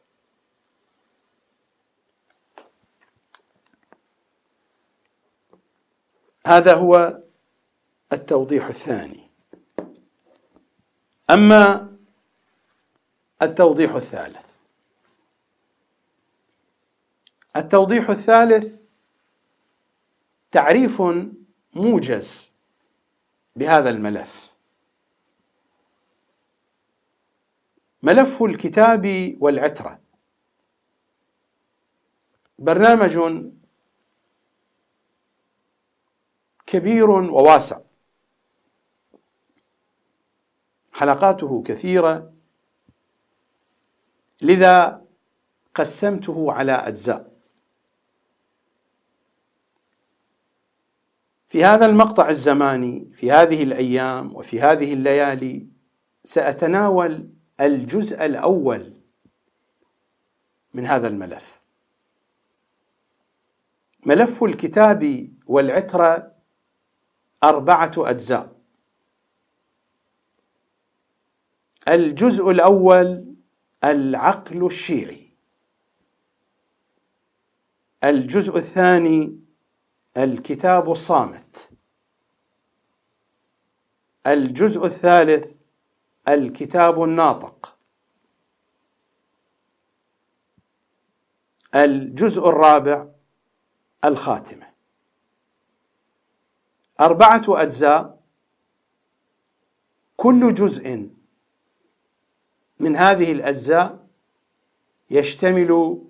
[6.46, 7.22] هذا هو
[8.14, 9.30] التوضيح الثاني.
[11.30, 11.92] أما
[13.42, 14.58] التوضيح الثالث.
[17.56, 18.80] التوضيح الثالث
[20.52, 21.02] تعريف
[21.74, 22.52] موجز
[23.56, 24.52] بهذا الملف.
[28.04, 30.00] ملف الكتاب والعترة.
[32.60, 33.42] برنامج
[36.72, 37.80] كبير وواسع.
[40.94, 42.34] حلقاته كثيرة.
[44.42, 45.06] لذا
[45.76, 47.32] قسمته على أجزاء.
[51.50, 55.68] في هذا المقطع الزماني في هذه الأيام وفي هذه الليالي
[56.24, 57.30] سأتناول
[57.62, 58.94] الجزء الأول
[60.74, 61.62] من هذا الملف.
[64.06, 66.31] ملف الكتاب والعترة
[67.44, 68.62] أربعة أجزاء.
[71.88, 73.36] الجزء الأول
[73.84, 75.32] العقل الشيعي.
[78.04, 79.40] الجزء الثاني
[80.18, 81.70] الكتاب الصامت.
[84.28, 85.56] الجزء الثالث
[86.28, 87.78] الكتاب الناطق.
[91.76, 93.08] الجزء الرابع
[94.06, 94.71] الخاتمة.
[97.02, 98.20] أربعة أجزاء
[100.18, 101.10] كل جزء
[102.80, 104.08] من هذه الأجزاء
[105.10, 106.02] يشتمل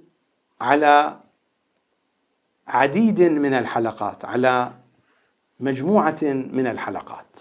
[0.62, 1.20] على
[2.68, 4.74] عديد من الحلقات على
[5.60, 7.38] مجموعة من الحلقات.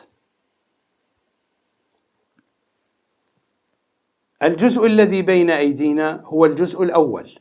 [4.43, 7.39] الجزء الذي بين أيدينا هو الجزء الأول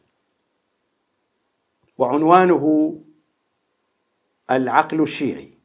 [1.98, 2.96] وعنوانه
[4.52, 5.59] العقل الشيعي.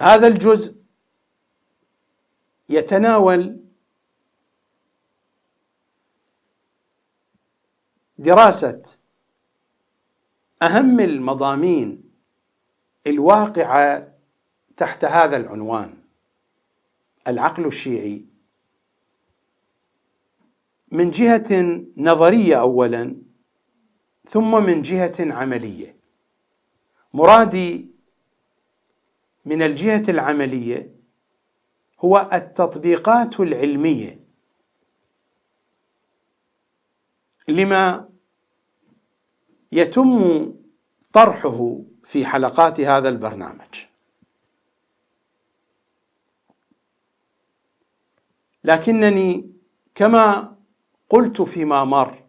[0.00, 0.76] هذا الجزء
[2.68, 3.60] يتناول
[8.18, 8.82] دراسة
[10.62, 12.10] أهم المضامين
[13.06, 14.14] الواقعة
[14.76, 15.94] تحت هذا العنوان.
[17.28, 18.26] العقل الشيعي.
[20.92, 23.16] من جهة نظرية اولا
[24.28, 25.96] ثم من جهة عملية.
[27.14, 27.89] مرادي
[29.44, 30.94] من الجهة العملية
[32.00, 34.20] هو التطبيقات العلمية.
[37.48, 38.08] لما
[39.72, 40.52] يتم
[41.12, 43.86] طرحه في حلقات هذا البرنامج.
[48.64, 49.50] لكنني
[49.94, 50.56] كما
[51.08, 52.24] قلت فيما مر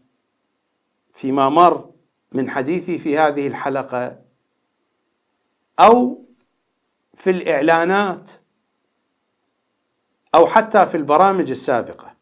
[1.14, 1.91] فيما مر
[2.32, 4.22] من حديثي في هذه الحلقة
[5.80, 6.20] أو
[7.14, 8.32] في الإعلانات
[10.36, 12.16] أو حتى في البرامج السابقة.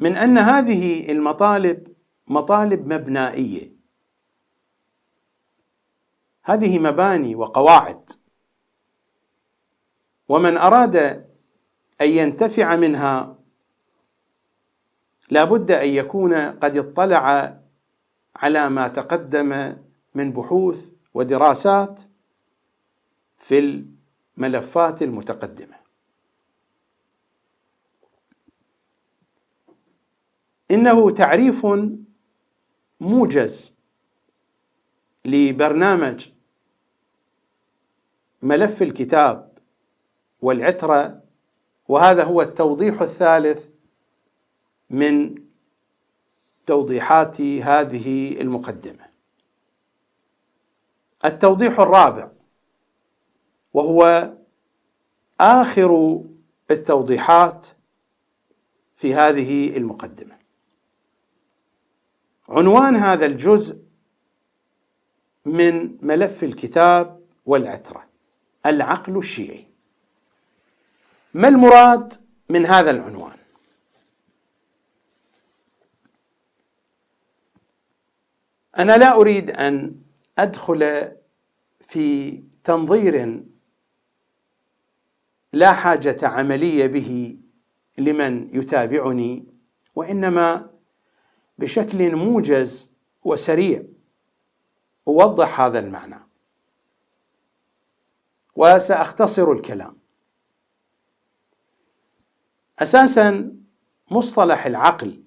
[0.00, 1.94] من أن هذه المطالب
[2.28, 3.72] مطالب مبنائية.
[6.44, 8.10] هذه مباني وقواعد.
[10.28, 10.96] ومن أراد
[12.00, 13.36] أن ينتفع منها
[15.30, 17.56] لا بد أن يكون قد اطلع
[18.36, 19.76] على ما تقدم
[20.14, 22.00] من بحوث ودراسات
[23.44, 23.86] في
[24.38, 25.76] الملفات المتقدمة.
[30.70, 31.66] إنه تعريف
[33.00, 33.78] موجز
[35.24, 36.28] لبرنامج
[38.42, 39.58] ملف الكتاب
[40.40, 41.22] والعترة
[41.88, 43.70] وهذا هو التوضيح الثالث
[44.90, 45.34] من
[46.66, 49.06] توضيحات هذه المقدمة.
[51.24, 52.33] التوضيح الرابع
[53.74, 54.32] وهو
[55.40, 56.22] آخر
[56.70, 57.66] التوضيحات
[58.96, 60.38] في هذه المقدمة.
[62.48, 63.84] عنوان هذا الجزء
[65.44, 68.04] من ملف الكتاب والعترة
[68.66, 69.66] العقل الشيعي.
[71.34, 72.14] ما المراد
[72.48, 73.36] من هذا العنوان؟
[78.78, 79.96] أنا لا أريد أن
[80.38, 81.12] أدخل
[81.80, 83.44] في تنظير
[85.54, 87.38] لا حاجة عملية به
[87.98, 89.46] لمن يتابعني
[89.94, 90.70] وإنما
[91.58, 92.92] بشكل موجز
[93.24, 93.84] وسريع.
[95.08, 96.20] أوضح هذا المعنى.
[98.56, 99.98] وسأختصر الكلام.
[102.78, 103.56] أساسا
[104.10, 105.24] مصطلح العقل.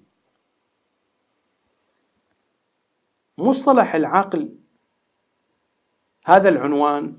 [3.38, 4.58] مصطلح العقل
[6.26, 7.16] هذا العنوان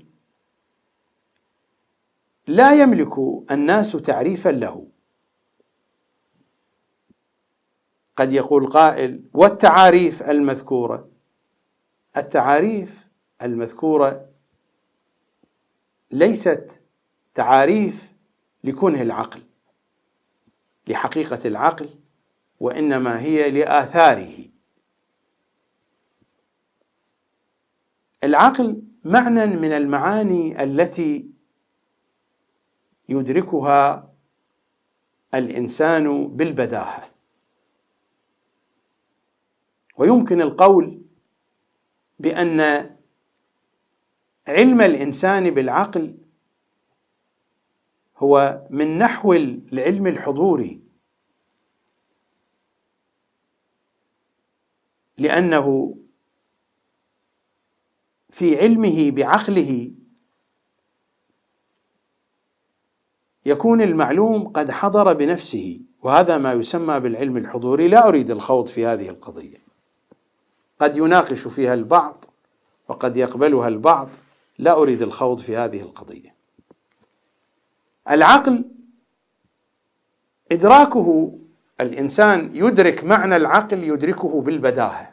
[2.50, 3.12] لا يملك
[3.50, 4.86] الناس تعريفا له.
[8.16, 11.08] قد يقول قائل والتعاريف المذكورة؟
[12.16, 13.08] التعاريف
[13.42, 14.28] المذكورة
[16.10, 16.82] ليست
[17.34, 18.12] تعاريف
[18.64, 19.42] لكنه العقل
[20.88, 21.88] لحقيقة العقل
[22.60, 24.34] وإنما هي لآثاره.
[28.24, 31.29] العقل معنى من المعاني التي
[33.10, 34.12] يدركها
[35.34, 37.10] الإنسان بالبداهة.
[39.96, 41.02] ويمكن القول
[42.18, 42.60] بأن
[44.48, 46.18] علم الإنسان بالعقل
[48.16, 50.82] هو من نحو العلم الحضوري.
[55.18, 55.96] لأنه
[58.30, 59.99] في علمه بعقله
[63.46, 67.88] يكون المعلوم قد حضر بنفسه وهذا ما يسمى بالعلم الحضوري.
[67.88, 69.58] لا أريد الخوض في هذه القضية.
[70.78, 72.24] قد يناقش فيها البعض
[72.88, 74.08] وقد يقبلها البعض.
[74.58, 76.34] لا أريد الخوض في هذه القضية.
[78.10, 78.64] العقل
[80.52, 81.38] إدراكه
[81.80, 85.12] الإنسان يدرك معنى العقل يدركه بالبداهة.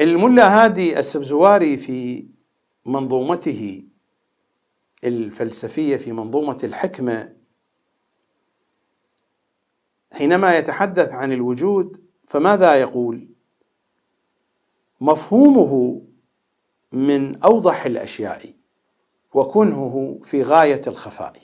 [0.00, 2.26] الملا هادي السبزواري في
[2.90, 3.84] منظومته
[5.04, 7.36] الفلسفية في منظومة الحكمة
[10.12, 13.28] حينما يتحدث عن الوجود فماذا يقول؟
[15.00, 16.02] مفهومه
[16.92, 18.54] من أوضح الأشياء
[19.34, 21.36] وكنهه في غاية الخفاء.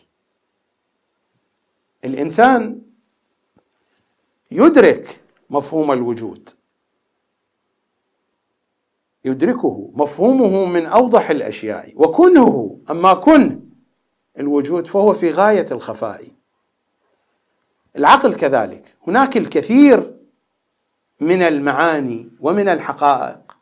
[2.04, 2.82] الإنسان
[4.50, 5.20] يدرك
[5.50, 6.50] مفهوم الوجود
[9.26, 13.60] يدركه مفهومه من أوضح الأشياء وكنهه أما كن
[14.38, 16.22] الوجود فهو في غاية الخفاء.
[17.96, 20.16] العقل كذلك هناك الكثير
[21.20, 23.56] من المعاني ومن الحقائق.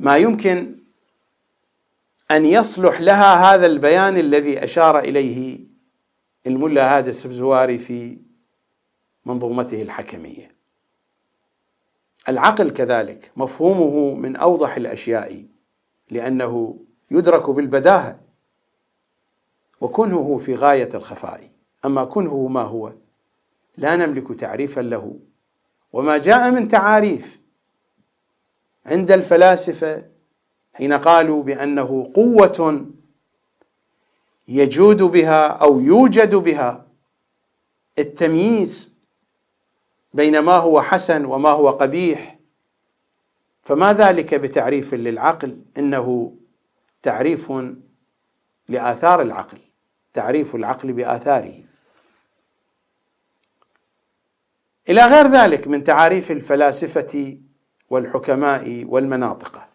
[0.00, 0.76] ما يمكن
[2.30, 5.58] أن يصلح لها هذا البيان الذي أشار إليه
[6.46, 8.18] الملا هذا السبزواري في
[9.26, 10.53] منظومته الحكمية.
[12.28, 15.44] العقل كذلك مفهومه من أوضح الأشياء
[16.10, 16.78] لأنه
[17.10, 18.20] يدرك بالبداهة.
[19.80, 21.50] وكنهه في غاية الخفاء.
[21.84, 22.92] أما كنهه ما هو؟
[23.76, 25.16] لا نملك تعريفا له.
[25.92, 27.40] وما جاء من تعاريف.
[28.86, 30.04] عند الفلاسفة
[30.74, 32.86] حين قالوا بأنه قوة
[34.48, 36.86] يجود بها أو يوجد بها
[37.98, 38.93] التمييز
[40.14, 42.38] بين ما هو حسن وما هو قبيح.
[43.62, 46.36] فما ذلك بتعريف للعقل؟ إنه
[47.02, 47.52] تعريف
[48.68, 49.58] لآثار العقل
[50.12, 51.64] تعريف العقل بآثاره.
[54.88, 57.38] إلى غير ذلك من تعاريف الفلاسفة
[57.90, 59.68] والحكماء والمناطق.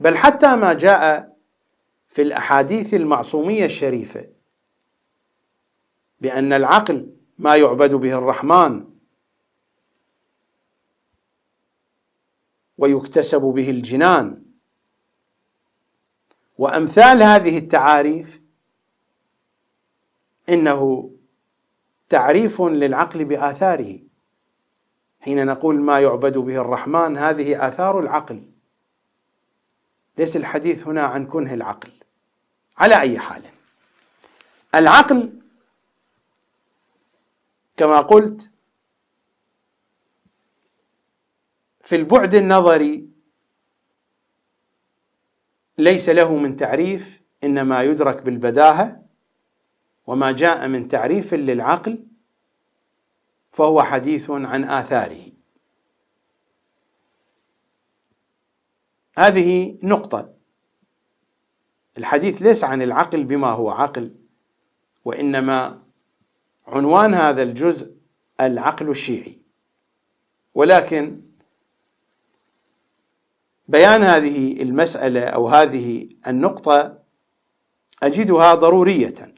[0.00, 1.34] بل حتى ما جاء
[2.08, 4.26] في الأحاديث المعصومية الشريفة
[6.20, 8.84] بأن العقل ما يعبد به الرحمن.
[12.78, 14.44] ويكتسب به الجنان.
[16.58, 18.42] وأمثال هذه التعاريف
[20.48, 21.10] إنه
[22.08, 23.98] تعريف للعقل بآثاره.
[25.20, 28.42] حين نقول ما يعبد به الرحمن هذه آثار العقل.
[30.18, 31.92] ليس الحديث هنا عن كنه العقل.
[32.78, 33.42] على أي حال.
[34.74, 35.43] العقل
[37.76, 38.50] كما قلت
[41.80, 43.08] في البعد النظري
[45.78, 49.04] ليس له من تعريف إنما يدرك بالبداهة
[50.06, 52.06] وما جاء من تعريف للعقل
[53.52, 55.32] فهو حديث عن آثاره.
[59.18, 60.34] هذه نقطة.
[61.98, 64.14] الحديث ليس عن العقل بما هو عقل
[65.04, 65.83] وإنما
[66.66, 67.94] عنوان هذا الجزء
[68.40, 69.38] العقل الشيعي
[70.54, 71.20] ولكن
[73.68, 76.98] بيان هذه المسألة أو هذه النقطة
[78.02, 79.34] أجدها ضرورية.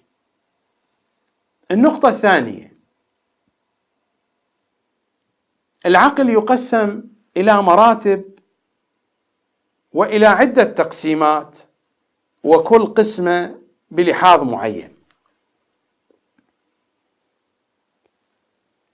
[1.70, 2.76] النقطة الثانية
[5.86, 7.02] العقل يقسم
[7.36, 8.24] إلى مراتب
[9.92, 11.58] وإلى عدة تقسيمات
[12.42, 13.60] وكل قسمة
[13.90, 14.95] بلحاظ معين.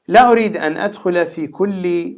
[0.08, 2.16] لا أريد أن أدخل في كل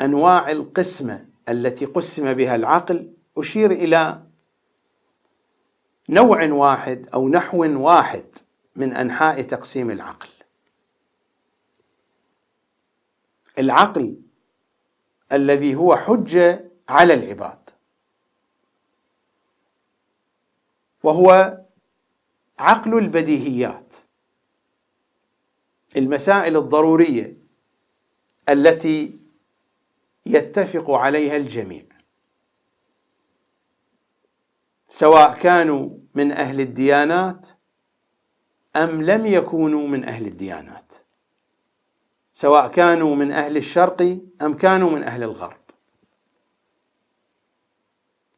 [0.00, 4.26] أنواع القسمة التي قسم بها العقل أشير إلى
[6.08, 8.24] نوع واحد أو نحو واحد
[8.76, 10.28] من أنحاء تقسيم العقل.
[13.58, 14.16] العقل
[15.32, 17.70] الذي هو حجة على العباد.
[21.02, 21.58] وهو
[22.58, 23.94] عقل البديهيات.
[25.96, 27.36] المسائل الضرورية
[28.48, 29.18] التي
[30.26, 31.82] يتفق عليها الجميع.
[34.90, 37.48] سواء كانوا من أهل الديانات
[38.76, 40.92] أم لم يكونوا من أهل الديانات.
[42.32, 45.60] سواء كانوا من أهل الشرق أم كانوا من أهل الغرب.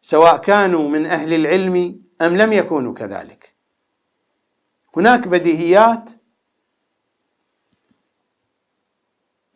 [0.03, 3.55] سواء كانوا من أهل العلم أم لم يكونوا كذلك.
[4.97, 6.11] هناك بديهيات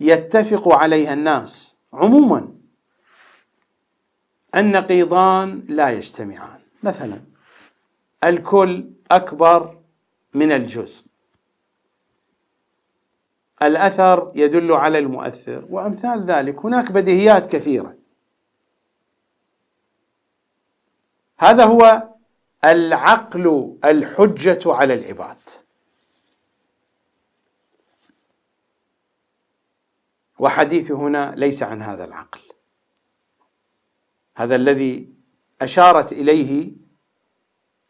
[0.00, 2.52] يتفق عليها الناس عموما
[4.56, 6.60] النقيضان لا يجتمعان.
[6.82, 7.20] مثلا
[8.24, 9.78] الكل أكبر
[10.34, 11.06] من الجزء.
[13.62, 16.58] الأثر يدل على المؤثر وأمثال ذلك.
[16.58, 17.96] هناك بديهيات كثيرة.
[21.38, 22.08] هذا هو
[22.64, 25.36] العقل الحجة على العباد.
[30.38, 32.40] وحديثي هنا ليس عن هذا العقل.
[34.36, 35.14] هذا الذي
[35.62, 36.72] أشارت إليه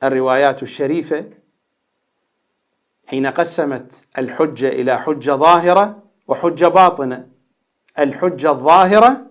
[0.02, 1.30] الروايات الشريفة
[3.06, 7.30] حين قسمت الحجة إلى حجة ظاهرة وحجة باطنة.
[7.98, 9.30] الحجة الظاهرة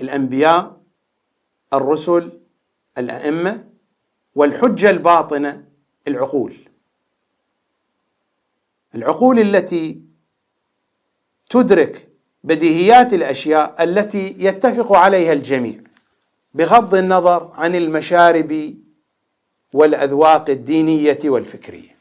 [0.00, 0.80] الأنبياء
[1.74, 2.40] الرسل
[2.98, 3.68] الأئمة
[4.34, 5.68] والحجة الباطنة
[6.08, 6.56] العقول.
[8.94, 10.05] العقول التي
[11.48, 12.08] تدرك
[12.44, 15.80] بديهيات الأشياء التي يتفق عليها الجميع
[16.54, 18.74] بغض النظر عن المشارب
[19.72, 21.96] والأذواق الدينية والفكرية.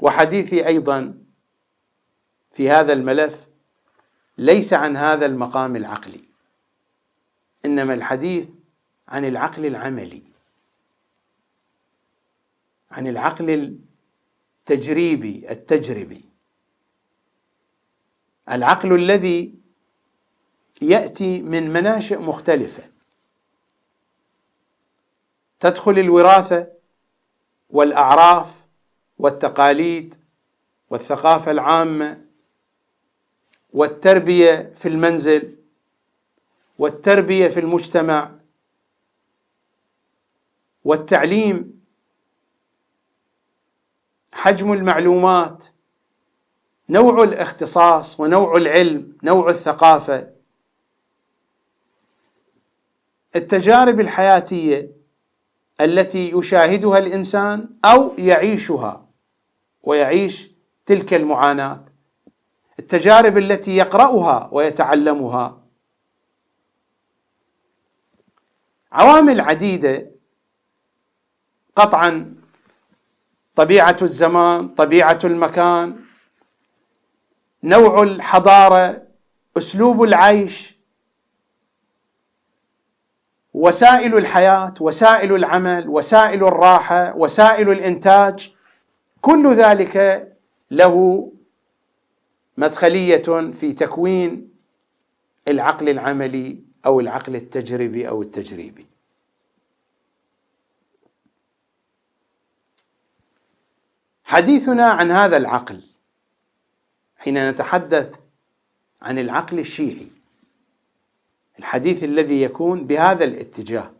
[0.00, 1.14] وحديثي أيضا
[2.52, 3.48] في هذا الملف
[4.38, 6.20] ليس عن هذا المقام العقلي
[7.64, 8.48] إنما الحديث
[9.08, 10.22] عن العقل العملي
[12.90, 13.78] عن العقل
[14.70, 16.35] التجريبي التجربي.
[18.50, 19.54] العقل الذي
[20.82, 22.82] يأتي من مناشئ مختلفة.
[25.60, 26.72] تدخل الوراثة
[27.70, 28.66] والأعراف
[29.18, 30.14] والتقاليد
[30.90, 32.24] والثقافة العامة
[33.72, 35.56] والتربية في المنزل
[36.78, 38.32] والتربية في المجتمع
[40.84, 41.80] والتعليم
[44.32, 45.64] حجم المعلومات
[46.88, 50.30] نوع الاختصاص ونوع العلم نوع الثقافة.
[53.36, 54.90] التجارب الحياتية
[55.80, 59.06] التي يشاهدها الإنسان أو يعيشها
[59.82, 60.50] ويعيش
[60.86, 61.84] تلك المعاناة.
[62.78, 65.62] التجارب التي يقرأها ويتعلمها.
[68.92, 70.10] عوامل عديدة.
[71.76, 72.34] قطعا
[73.54, 76.05] طبيعة الزمان طبيعة المكان
[77.62, 79.02] نوع الحضارة
[79.56, 80.76] أسلوب العيش
[83.54, 88.52] وسائل الحياة وسائل العمل وسائل الراحة وسائل الإنتاج.
[89.20, 90.32] كل ذلك
[90.70, 91.32] له
[92.56, 94.50] مدخلية في تكوين
[95.48, 98.86] العقل العملي أو العقل التجريبي أو التجريبي.
[104.24, 105.80] حديثنا عن هذا العقل.
[107.18, 108.14] حين نتحدث
[109.02, 110.08] عن العقل الشيعي
[111.58, 113.90] الحديث الذي يكون بهذا الاتجاه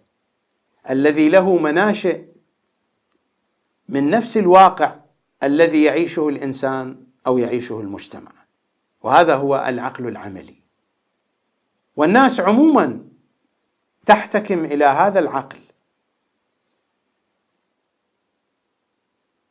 [0.90, 2.24] الذي له مناشئ
[3.88, 4.96] من نفس الواقع
[5.42, 8.32] الذي يعيشه الإنسان أو يعيشه المجتمع.
[9.02, 10.54] وهذا هو العقل العملي.
[11.96, 13.04] والناس عموما
[14.06, 15.58] تحتكم إلى هذا العقل.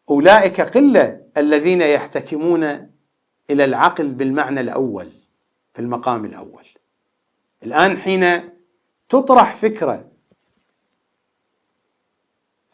[0.09, 2.95] أولئك قلة الذين يحتكمون
[3.50, 5.12] إلى العقل بالمعنى الأول
[5.74, 6.66] في المقام الأول.
[7.64, 8.50] الآن حين
[9.10, 10.12] تطرح فكرة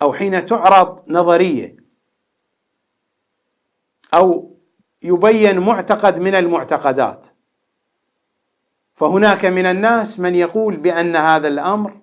[0.02, 1.76] أو حين تعرض نظرية
[4.14, 4.58] أو
[5.04, 7.28] يبين معتقد من المعتقدات
[8.96, 12.02] فهناك من الناس من يقول بأن هذا الأمر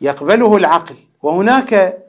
[0.00, 2.02] يقبله العقل وهناك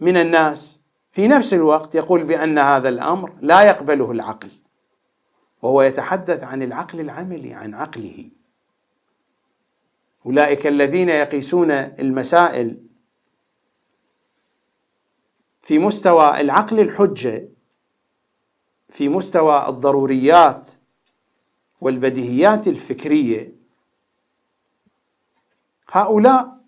[0.00, 0.77] من الناس
[1.18, 4.50] في نفس الوقت يقول بأن هذا الأمر لا يقبله العقل
[5.62, 8.30] وهو يتحدث عن العقل العملي عن عقله.
[10.26, 12.82] أولئك الذين يقيسون المسائل
[15.62, 17.48] في مستوى العقل الحجة
[18.88, 20.70] في مستوى الضروريات
[21.80, 23.52] والبديهيات الفكرية.
[25.90, 26.58] هؤلاء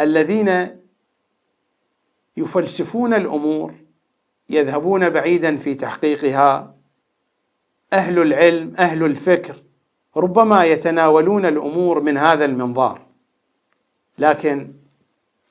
[0.00, 0.80] الذين
[2.36, 3.89] يفلسفون الأمور
[4.50, 6.74] يذهبون بعيدا في تحقيقها
[7.92, 9.56] أهل العلم أهل الفكر
[10.16, 13.06] ربما يتناولون الأمور من هذا المنظار.
[14.18, 14.72] لكن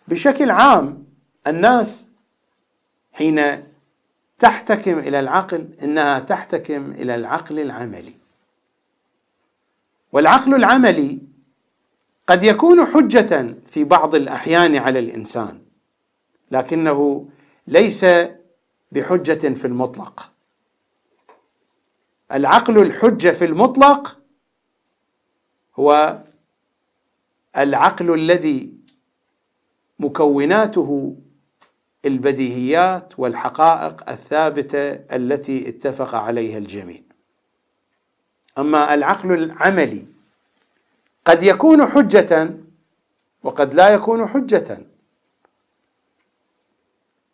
[0.08, 1.04] بشكل عام
[1.48, 2.10] الناس
[3.14, 3.64] حين
[4.40, 8.14] تحتكم إلى العقل إنها تحتكم إلى العقل العملي.
[10.12, 11.20] والعقل العملي
[12.28, 15.60] قد يكون حجة في بعض الأحيان على الإنسان
[16.52, 17.28] لكنه
[17.68, 18.06] ليس
[18.92, 20.32] بحجة في المطلق.
[22.34, 24.20] العقل الحجة في المطلق
[25.80, 26.20] هو
[27.58, 28.74] العقل الذي
[30.00, 31.16] مكوناته
[32.06, 37.02] البديهيات والحقائق الثابتة التي اتفق عليها الجميع.
[38.58, 40.06] أما العقل العملي
[41.26, 42.58] قد يكون حجة
[43.44, 44.80] وقد لا يكون حجة.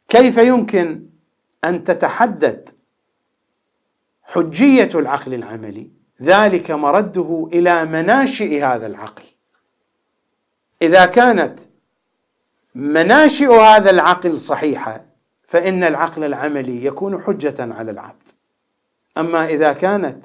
[0.09, 1.05] كيف يمكن
[1.65, 2.69] أن تتحدد
[4.23, 5.91] حجية العقل العملي
[6.21, 9.23] ذلك مرده إلى مناشئ هذا العقل.
[10.81, 11.59] إذا كانت
[12.75, 15.05] مناشئ هذا العقل صحيحة
[15.47, 18.29] فإن العقل العملي يكون حجة على العبد.
[19.17, 20.23] أما إذا كانت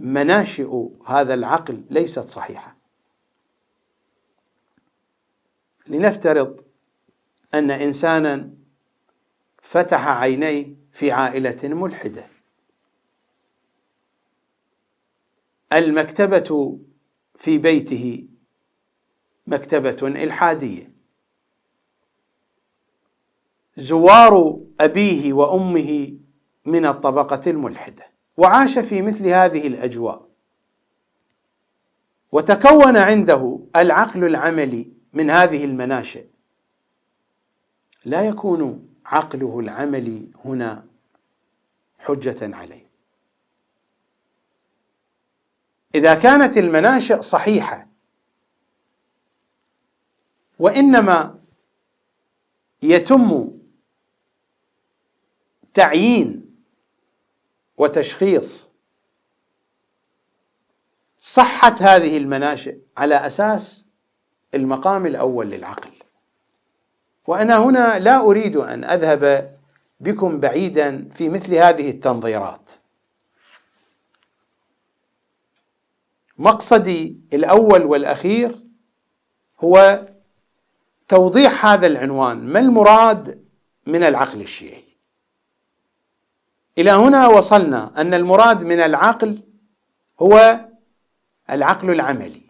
[0.00, 2.76] مناشئ هذا العقل ليست صحيحة.
[5.88, 6.60] لنفترض
[7.54, 8.50] أن إنسانا
[9.66, 12.26] فتح عينيه في عائلة ملحدة.
[15.72, 16.78] المكتبة
[17.34, 18.28] في بيته
[19.46, 20.90] مكتبة إلحادية.
[23.76, 26.18] زوار أبيه وأمه
[26.66, 28.04] من الطبقة الملحدة.
[28.36, 30.28] وعاش في مثل هذه الأجواء.
[32.32, 36.26] وتكون عنده العقل العملي من هذه المناشئ.
[38.04, 40.86] لا يكون عقله العملي هنا
[41.98, 42.86] حجة عليه.
[45.94, 47.86] إذا كانت المناشئ صحيحة
[50.58, 51.38] وإنما
[52.82, 53.58] يتم
[55.74, 56.56] تعيين
[57.76, 58.70] وتشخيص
[61.20, 63.86] صحة هذه المناشئ على أساس
[64.54, 66.05] المقام الأول للعقل.
[67.26, 69.56] وأنا هنا لا أريد أن أذهب
[70.00, 72.70] بكم بعيدا في مثل هذه التنظيرات.
[76.38, 78.62] مقصدي الأول والأخير
[79.60, 80.06] هو
[81.08, 82.38] توضيح هذا العنوان.
[82.38, 83.44] ما المراد
[83.86, 84.84] من العقل الشيعي؟
[86.78, 89.42] إلى هنا وصلنا أن المراد من العقل
[90.20, 90.60] هو
[91.50, 92.45] العقل العملي.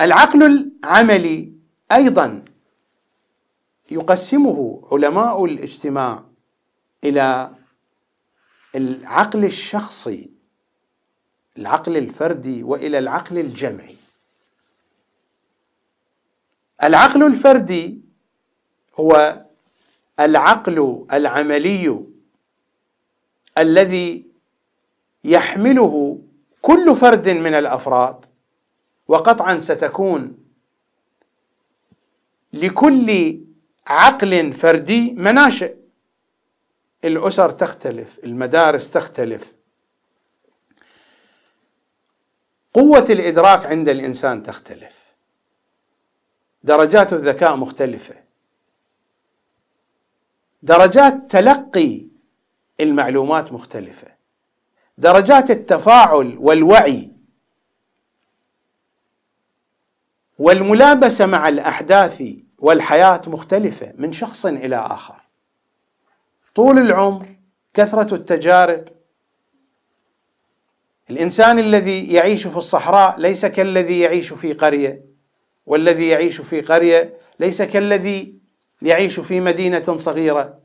[0.00, 1.52] العقل العملي
[1.92, 2.44] أيضا
[3.90, 6.24] يقسمه علماء الاجتماع
[7.04, 7.54] إلى
[8.76, 10.30] العقل الشخصي
[11.58, 13.96] العقل الفردي وإلى العقل الجمعي.
[16.82, 18.00] العقل الفردي
[19.00, 19.40] هو
[20.20, 22.04] العقل العملي
[23.58, 24.26] الذي
[25.24, 26.18] يحمله
[26.62, 28.24] كل فرد من الأفراد
[29.10, 30.38] وقطعا ستكون
[32.52, 33.40] لكل
[33.86, 35.76] عقل فردي مناشئ.
[37.04, 39.54] الأسر تختلف المدارس تختلف.
[42.74, 44.96] قوة الإدراك عند الإنسان تختلف.
[46.62, 48.14] درجات الذكاء مختلفة.
[50.62, 52.06] درجات تلقي
[52.80, 54.08] المعلومات مختلفة.
[54.98, 57.19] درجات التفاعل والوعي
[60.40, 62.22] والملابسة مع الأحداث
[62.58, 65.14] والحياة مختلفة من شخص إلى آخر.
[66.54, 67.26] طول العمر
[67.74, 68.84] كثرة التجارب.
[71.10, 75.04] الإنسان الذي يعيش في الصحراء ليس كالذي يعيش في قرية
[75.66, 78.34] والذي يعيش في قرية ليس كالذي
[78.82, 80.58] يعيش في مدينة صغيرة.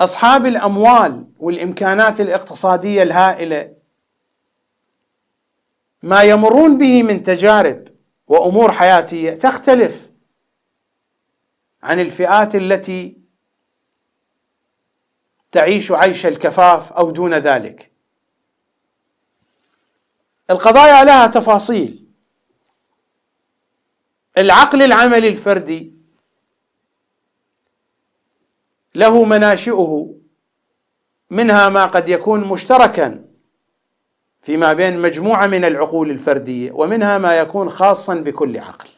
[0.00, 3.77] أصحاب الأموال والإمكانات الاقتصادية الهائلة
[6.02, 7.88] ما يمرون به من تجارب
[8.26, 10.10] وأمور حياتيه تختلف
[11.82, 13.18] عن الفئات التي
[15.52, 17.92] تعيش عيش الكفاف أو دون ذلك.
[20.50, 22.08] القضايا لها تفاصيل.
[24.38, 25.94] العقل العملي الفردي
[28.94, 30.14] له مناشئه
[31.30, 33.27] منها ما قد يكون مشتركا
[34.48, 38.88] فيما بين مجموعة من العقول الفردية ومنها ما يكون خاصا بكل عقل.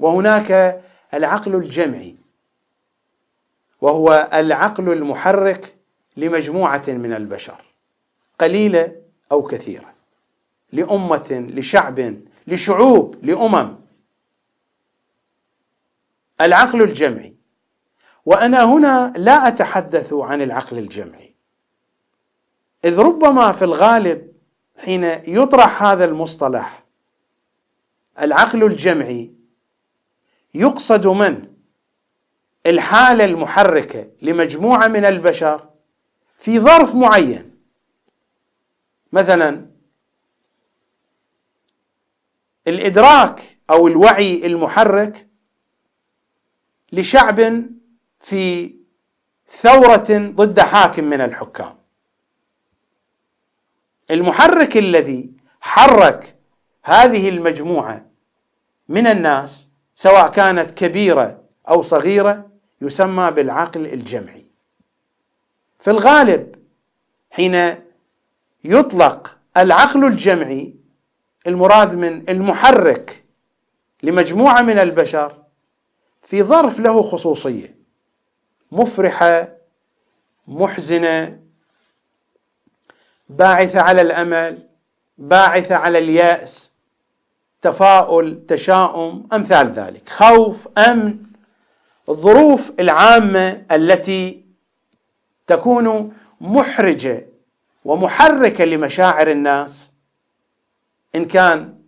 [0.00, 0.82] وهناك
[1.14, 2.16] العقل الجمعي
[3.80, 5.74] وهو العقل المحرك
[6.16, 7.64] لمجموعة من البشر
[8.38, 8.96] قليلة
[9.32, 9.92] أو كثيرة
[10.72, 12.14] لأمة لشعب
[12.46, 13.76] لشعوب لأمم.
[16.40, 17.34] العقل الجمعي
[18.26, 21.27] وأنا هنا لا أتحدث عن العقل الجمعي.
[22.88, 24.32] إذ ربما في الغالب
[24.78, 26.84] حين يطرح هذا المصطلح
[28.20, 29.32] العقل الجمعي
[30.54, 31.48] يقصد من؟
[32.66, 35.68] الحالة المحركة لمجموعة من البشر
[36.38, 37.58] في ظرف معين.
[39.12, 39.66] مثلا
[42.66, 45.28] الإدراك أو الوعي المحرك
[46.92, 47.64] لشعب
[48.20, 48.74] في
[49.46, 51.77] ثورة ضد حاكم من الحكام.
[54.10, 55.30] المحرك الذي
[55.60, 56.36] حرك
[56.84, 58.06] هذه المجموعة
[58.88, 62.50] من الناس سواء كانت كبيرة أو صغيرة
[62.80, 64.46] يسمى بالعقل الجمعي.
[65.78, 66.54] في الغالب
[67.30, 67.74] حين
[68.64, 70.74] يطلق العقل الجمعي
[71.46, 73.24] المراد من المحرك
[74.02, 75.42] لمجموعة من البشر
[76.22, 77.78] في ظرف له خصوصية.
[78.72, 79.48] مفرحة
[80.48, 81.40] محزنة
[83.28, 84.68] باعثه على الأمل
[85.18, 86.72] باعثه على اليأس
[87.62, 90.08] تفاؤل تشاؤم أمثال ذلك.
[90.08, 91.18] خوف أمن
[92.08, 94.44] الظروف العامة التي
[95.46, 97.26] تكون محرجة
[97.84, 99.92] ومحركة لمشاعر الناس
[101.14, 101.78] إن كان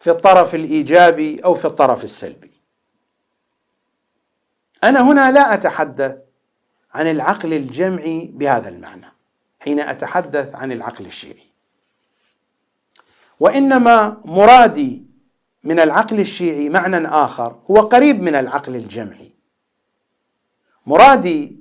[0.00, 2.52] في الطرف الإيجابي أو في الطرف السلبي.
[4.84, 6.16] أنا هنا لا أتحدث
[6.94, 9.12] عن العقل الجمعي بهذا المعنى.
[9.68, 11.48] حين أتحدث عن العقل الشيعي.
[13.40, 15.06] وإنما مرادي
[15.64, 19.34] من العقل الشيعي معنى آخر هو قريب من العقل الجمعي.
[20.86, 21.60] مرادي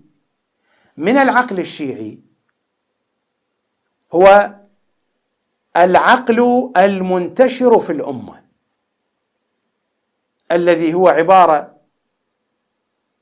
[0.97, 2.19] من العقل الشيعي
[4.13, 4.55] هو
[5.77, 8.43] العقل المنتشر في الأمة
[10.51, 11.77] الذي هو عبارة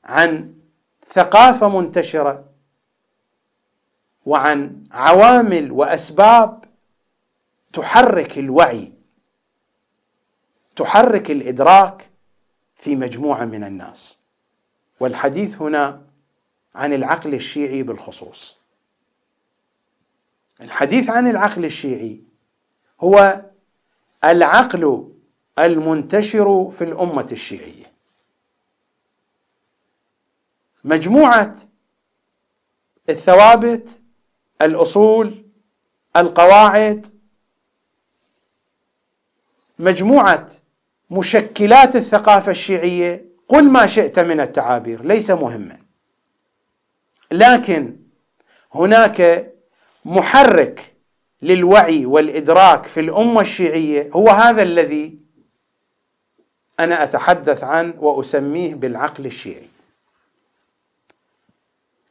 [0.04, 0.54] عن
[1.08, 2.55] ثقافة منتشرة
[4.26, 6.64] وعن عوامل وأسباب
[7.72, 8.92] تحرك الوعي
[10.76, 12.10] تحرك الإدراك
[12.76, 14.20] في مجموعة من الناس.
[15.00, 16.02] والحديث هنا
[16.74, 18.56] عن العقل الشيعي بالخصوص.
[20.60, 22.20] الحديث عن العقل الشيعي
[23.00, 23.42] هو
[24.24, 25.12] العقل
[25.58, 27.92] المنتشر في الأمة الشيعية.
[30.84, 31.56] مجموعة
[33.08, 34.00] الثوابت
[34.62, 35.44] الأصول
[36.16, 37.06] القواعد
[39.78, 40.46] مجموعة
[41.10, 43.26] مشكلات الثقافة الشيعية.
[43.48, 45.78] قل ما شئت من التعابير ليس مهما.
[47.32, 47.96] لكن
[48.74, 49.52] هناك
[50.04, 50.94] محرك
[51.42, 54.10] للوعي والإدراك في الأمة الشيعية.
[54.12, 55.18] هو هذا الذي
[56.80, 59.68] أنا أتحدث عنه وأسميه بالعقل الشيعي.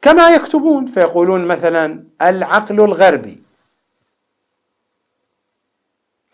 [0.02, 3.42] كما يكتبون فيقولون مثلا العقل الغربي.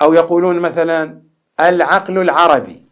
[0.02, 1.22] أو يقولون مثلا
[1.60, 2.82] العقل العربي.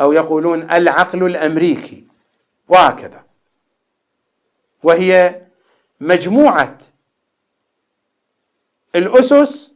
[0.00, 2.06] أو يقولون العقل الأمريكي.
[2.68, 3.24] وهكذا.
[4.82, 5.42] وهي
[6.00, 6.78] مجموعة
[8.96, 9.74] الأسس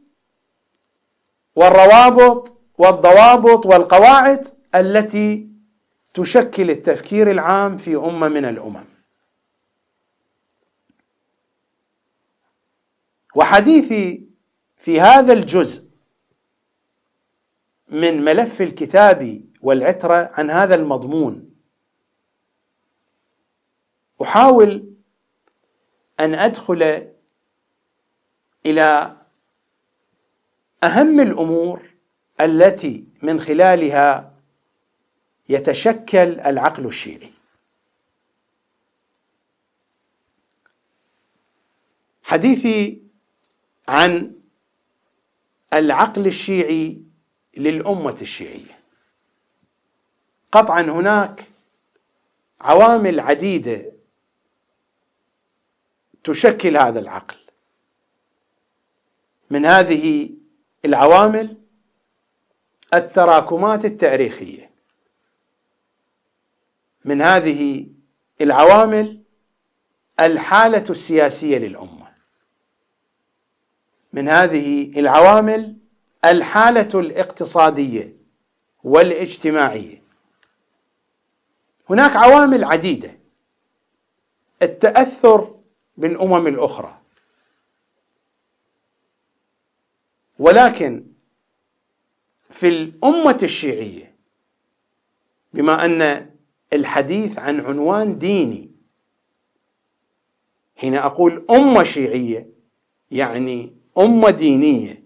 [1.55, 5.47] والروابط والضوابط والقواعد التي
[6.13, 8.92] تشكل التفكير العام في أمة من الأمم.
[13.35, 14.27] وحديثي
[14.77, 15.89] في هذا الجزء
[17.89, 21.49] من ملف الكتاب والعترة عن هذا المضمون.
[24.21, 24.93] أحاول
[26.19, 27.11] أن أدخل
[28.65, 29.17] إلى
[30.83, 31.93] أهم الأمور
[32.41, 34.33] التي من خلالها
[35.49, 37.33] يتشكل العقل الشيعي.
[42.23, 43.02] حديثي
[43.87, 44.35] عن
[45.73, 47.01] العقل الشيعي
[47.57, 48.79] للأمة الشيعية.
[50.51, 51.43] قطعا هناك
[52.61, 53.91] عوامل عديدة
[56.23, 57.37] تشكل هذا العقل.
[59.49, 60.29] من هذه
[60.85, 61.57] العوامل
[62.93, 64.71] التراكمات التاريخية.
[67.05, 67.87] من هذه
[68.41, 69.23] العوامل
[70.19, 72.02] الحالة السياسية للأمة.
[74.13, 75.77] من هذه العوامل
[76.25, 78.15] الحالة الاقتصادية
[78.83, 80.01] والاجتماعية.
[81.89, 83.19] هناك عوامل عديدة.
[84.61, 85.55] التأثر
[85.97, 86.99] بالأمم الأخرى.
[90.39, 91.05] ولكن
[92.49, 94.15] في الأمة الشيعية
[95.53, 96.29] بما أن
[96.73, 98.71] الحديث عن عنوان ديني
[100.75, 102.49] حين أقول أمة شيعية
[103.11, 105.03] يعني أمة دينية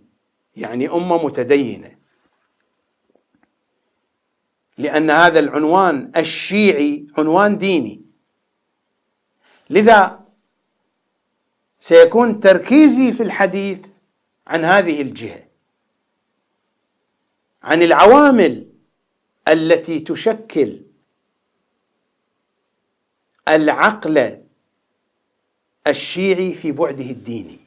[0.55, 1.97] يعني أمة متدينة.
[4.77, 8.01] لأن هذا العنوان الشيعي عنوان ديني.
[9.69, 10.25] لذا
[11.79, 13.87] سيكون تركيزي في الحديث
[14.47, 15.47] عن هذه الجهة
[17.63, 18.73] عن العوامل
[19.47, 20.81] التي تشكل
[23.47, 24.43] العقل
[25.87, 27.66] الشيعي في بعده الديني.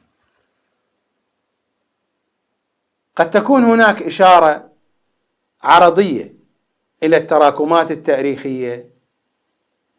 [3.21, 4.71] قد تكون هناك إشارة
[5.63, 6.33] عرضية
[7.03, 8.89] إلى التراكمات التاريخية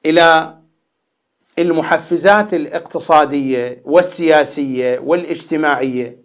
[0.07, 0.59] إلى
[1.59, 6.19] المحفزات الاقتصادية والسياسية والاجتماعية.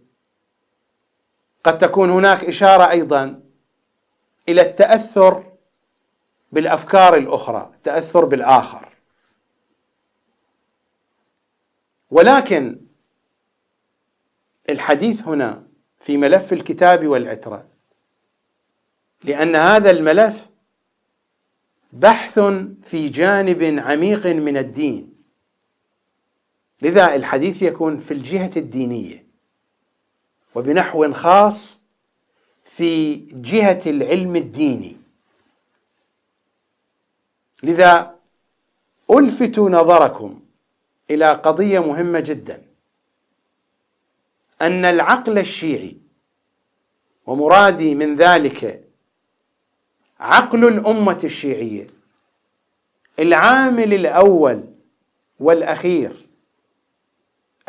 [1.63, 3.43] قد تكون هناك إشارة أيضا
[4.49, 5.43] إلى التأثر
[6.51, 8.89] بالأفكار الأخرى التاثر بالآخر.
[12.11, 12.79] ولكن
[14.69, 15.66] الحديث هنا
[15.99, 17.65] في ملف الكتاب والعترة.
[19.23, 20.47] لأن هذا الملف
[21.93, 22.39] بحث
[22.83, 25.13] في جانب عميق من الدين.
[26.81, 29.27] لذا الحديث يكون في الجهة الدينية.
[30.55, 31.81] وبنحو خاص
[32.65, 34.97] في جهة العلم الديني.
[37.63, 38.15] لذا
[39.11, 40.39] الفت نظركم
[41.11, 42.66] إلى قضية مهمة جدا.
[44.61, 45.97] أن العقل الشيعي
[47.25, 48.83] ومرادي من ذلك
[50.19, 51.87] عقل الأمة الشيعية
[53.19, 54.63] العامل الأول
[55.39, 56.27] والأخير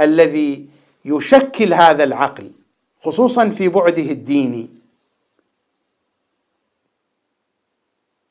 [0.01, 0.69] الذي
[1.05, 2.53] يشكل هذا العقل
[3.01, 4.69] خصوصا في بعده الديني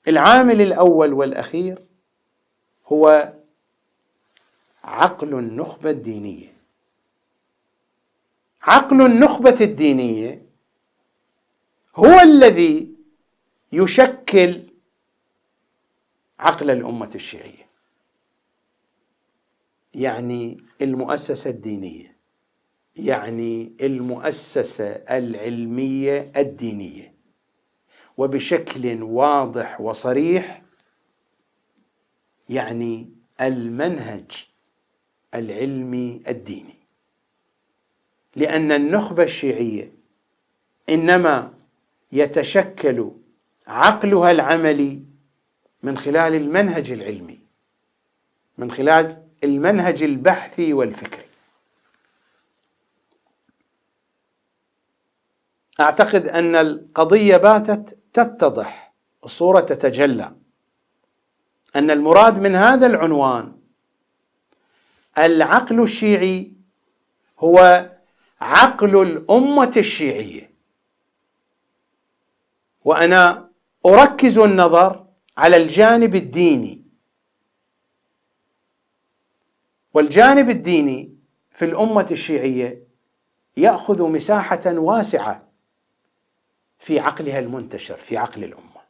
[0.08, 1.84] العامل الأول والأخير
[2.88, 3.34] هو
[4.84, 6.57] عقل النخبة الدينية.
[8.68, 10.46] عقل النخبة الدينية
[11.96, 12.92] هو الذي
[13.72, 14.64] يشكل
[16.40, 17.68] عقل الأمة الشيعية
[19.94, 22.18] يعني المؤسسة الدينية
[22.96, 27.14] يعني المؤسسة العلمية الدينية.
[28.18, 30.62] وبشكل واضح وصريح
[32.50, 33.10] يعني
[33.42, 34.48] المنهج
[35.36, 36.77] العلمي الديني.
[38.38, 39.94] لأن النخبة الشيعية
[40.90, 41.54] إنما
[42.12, 43.12] يتشكل
[43.68, 45.04] عقلها العملي
[45.84, 47.40] من خلال المنهج العلمي
[48.58, 51.24] من خلال المنهج البحثي والفكري.
[55.80, 58.94] أعتقد أن القضية باتت تتضح
[59.24, 60.36] الصورة تتجلى
[61.76, 63.58] أن المراد من هذا العنوان
[65.18, 66.54] العقل الشيعي
[67.40, 67.90] هو
[68.42, 70.52] عقل الأمة الشيعية.
[72.86, 73.50] وأنا
[73.86, 75.06] أركز النظر
[75.38, 76.84] على الجانب الديني.
[79.94, 81.16] والجانب الديني
[81.52, 82.88] في الأمة الشيعية
[83.58, 85.48] يأخذ مساحة واسعة
[86.80, 88.82] في عقلها المنتشر في عقل الأمة.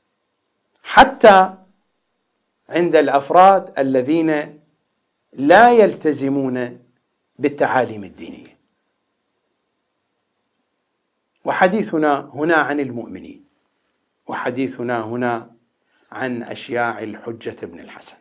[0.83, 1.55] حتى
[2.69, 4.59] عند الأفراد الذين
[5.33, 6.79] لا يلتزمون
[7.39, 8.56] بالتعاليم الدينية.
[11.47, 13.45] وحديثنا هنا عن المؤمنين
[14.27, 15.55] وحديثنا هنا
[16.11, 18.17] عن أشياع الحجة بن الحسن.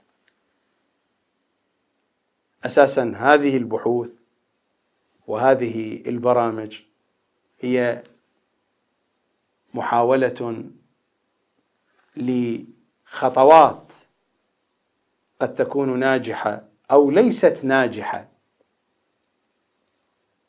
[2.65, 4.15] أساسا هذه البحوث
[5.27, 6.83] وهذه البرامج
[7.61, 8.03] هي
[9.75, 10.65] محاولة
[12.17, 13.93] لخطوات
[15.41, 18.29] قد تكون ناجحة أو ليست ناجحة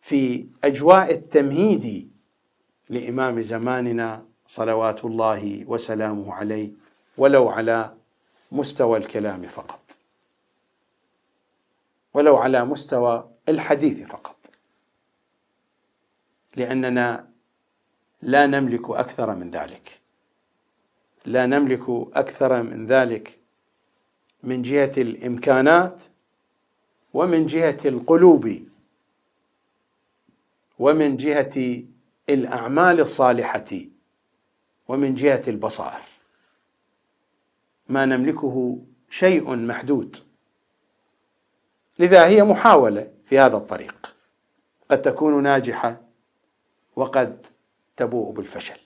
[0.02, 2.17] في أجواء التمهيد
[2.90, 6.72] لإمام زماننا صلوات الله وسلامه عليه
[7.18, 7.94] ولو على
[8.52, 10.00] مستوى الكلام فقط.
[12.14, 14.36] ولو على مستوى الحديث فقط.
[16.56, 17.30] لأننا
[18.22, 20.00] لا نملك أكثر من ذلك.
[21.26, 23.38] لا نملك أكثر من ذلك
[24.44, 26.04] من جهة الإمكانات
[27.14, 28.68] ومن جهة القلوب
[30.80, 31.84] ومن جهة
[32.30, 33.66] الأعمال الصالحة
[34.88, 36.04] ومن جهة البصائر.
[37.90, 38.80] ما نملكه
[39.10, 40.18] شيء محدود.
[42.00, 44.16] لذا هي محاولة في هذا الطريق.
[44.92, 46.02] قد تكون ناجحة
[46.96, 47.46] وقد
[47.96, 48.80] تبوء بالفشل.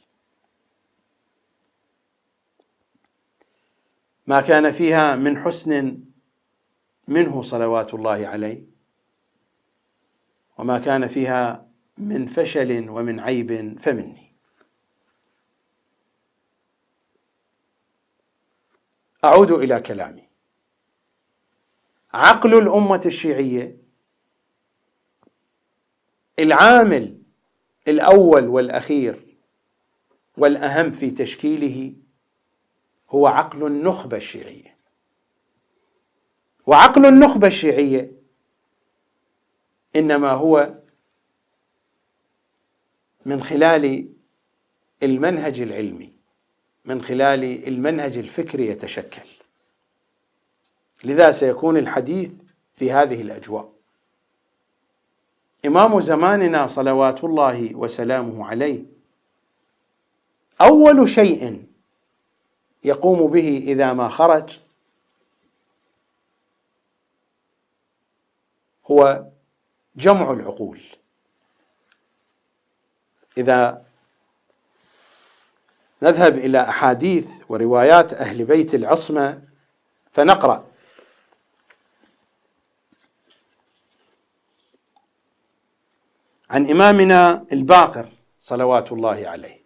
[4.27, 5.99] ما كان فيها من حسن
[7.07, 8.63] منه صلوات الله عليه
[10.57, 14.31] وما كان فيها من فشل ومن عيب فمني.
[19.23, 20.29] أعود إلى كلامي.
[22.13, 23.77] عقل الأمة الشيعية
[26.39, 27.21] العامل
[27.87, 29.37] الأول والأخير
[30.37, 31.95] والأهم في تشكيله
[33.09, 34.77] هو عقل النخبة الشيعية.
[36.67, 38.11] وعقل النخبة الشيعية
[39.95, 40.80] إنما هو
[43.25, 44.09] من خلال
[45.03, 46.13] المنهج العلمي
[46.85, 49.29] من خلال المنهج الفكري يتشكل.
[51.03, 52.31] لذا سيكون الحديث
[52.75, 53.73] في هذه الأجواء.
[55.65, 58.85] إمام زماننا صلوات الله وسلامه عليه
[60.61, 61.65] أول شيء
[62.83, 64.59] يقوم به إذا ما خرج
[68.85, 69.27] هو
[69.95, 70.81] جمع العقول.
[73.37, 73.85] إذا
[76.01, 79.41] نذهب إلى أحاديث وروايات أهل بيت العصمة
[80.11, 80.65] فنقرأ.
[86.49, 88.09] عن إمامنا الباقر
[88.39, 89.61] صلوات الله عليه.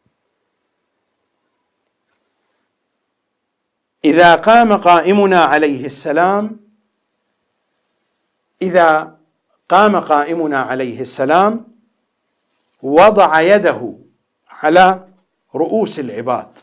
[4.06, 6.60] إذا قام قائمنا عليه السلام
[8.62, 9.18] إذا
[9.70, 11.75] قام قائمنا عليه السلام
[12.86, 13.98] وضع يده
[14.50, 15.08] على
[15.56, 16.58] رؤوس العباد.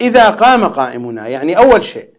[0.00, 2.14] إذا قام قائمنا يعني أول شيء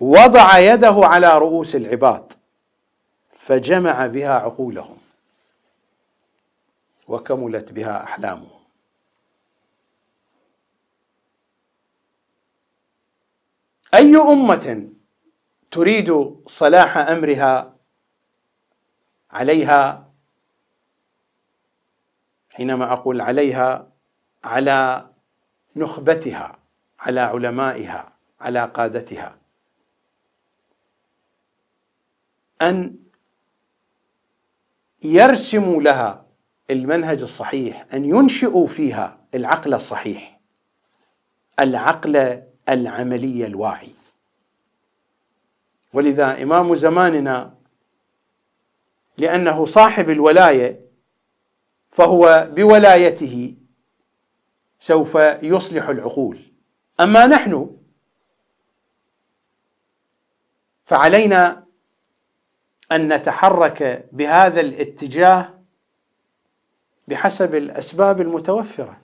[0.00, 2.32] وضع يده على رؤوس العباد
[3.32, 4.98] فجمع بها عقولهم
[7.08, 8.58] وكملت بها أحلامهم.
[13.94, 14.88] أي أمة
[15.70, 17.74] تريد صلاح أمرها
[19.30, 20.07] عليها
[22.58, 23.88] حينما أقول عليها
[24.44, 25.06] على
[25.76, 26.58] نخبتها
[27.00, 29.38] على علمائها على قادتها.
[32.62, 32.96] أن
[35.04, 36.26] يرسموا لها
[36.70, 40.40] المنهج الصحيح أن ينشئوا فيها العقل الصحيح.
[41.60, 43.92] العقل العملي الواعي.
[45.92, 47.54] ولذا إمام زماننا
[49.18, 50.87] لأنه صاحب الولاية
[51.90, 53.56] فهو بولايته
[54.78, 56.38] سوف يصلح العقول.
[57.00, 57.76] أما نحن
[60.84, 61.64] فعلينا
[62.92, 65.58] أن نتحرك بهذا الاتجاه
[67.08, 69.00] بحسب الأسباب المتوفرة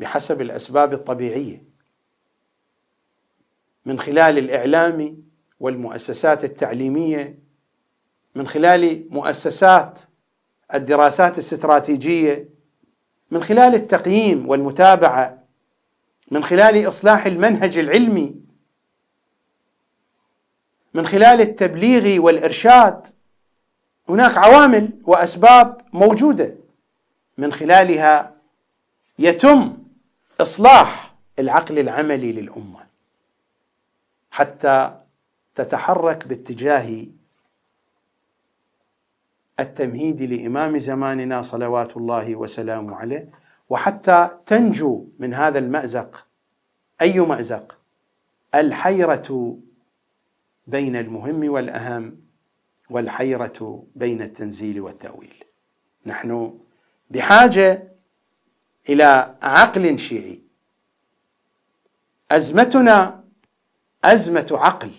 [0.00, 1.64] بحسب الأسباب الطبيعية.
[3.86, 5.22] من خلال الإعلام
[5.60, 7.38] والمؤسسات التعليمية
[8.34, 10.00] من خلال مؤسسات
[10.74, 12.48] الدراسات الاستراتيجية
[13.30, 15.44] من خلال التقييم والمتابعة
[16.30, 18.34] من خلال إصلاح المنهج العلمي
[20.94, 23.06] من خلال التبليغ والإرشاد
[24.08, 26.54] هناك عوامل وأسباب موجودة.
[27.38, 28.34] من خلالها
[29.18, 29.76] يتم
[30.40, 32.80] إصلاح العقل العملي للأمة
[34.30, 35.00] حتى
[35.54, 37.06] تتحرك باتجاه
[39.60, 43.30] التمهيد لإمام زماننا صلوات الله وسلامه عليه
[43.70, 46.26] وحتى تنجو من هذا المأزق.
[47.02, 47.78] أي مأزق؟
[48.54, 49.58] الحيرة
[50.66, 52.20] بين المهم والأهم
[52.90, 55.44] والحيرة بين التنزيل والتأويل.
[56.06, 56.58] نحن
[57.10, 57.92] بحاجة
[58.88, 60.42] إلى عقل شيعي.
[62.30, 63.24] أزمتنا
[64.04, 64.90] أزمة عقل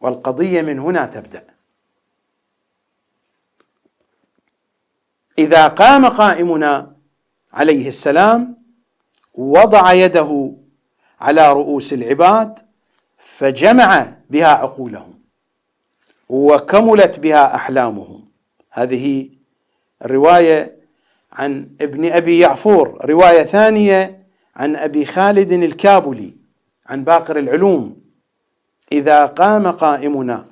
[0.00, 1.53] والقضية من هنا تبدأ.
[5.38, 6.92] إذا قام قائمنا
[7.52, 8.56] عليه السلام
[9.34, 10.52] وضع يده
[11.20, 12.58] على رؤوس العباد
[13.18, 15.14] فجمع بها عقولهم
[16.28, 18.24] وكملت بها أحلامهم.
[18.70, 19.28] هذه
[20.04, 20.76] الرواية
[21.32, 22.98] عن ابن أبي يعفور.
[23.04, 26.34] رواية ثانية عن أبي خالد الكابلي
[26.86, 27.96] عن باقر العلوم.
[28.92, 30.46] إذا قام قائمنا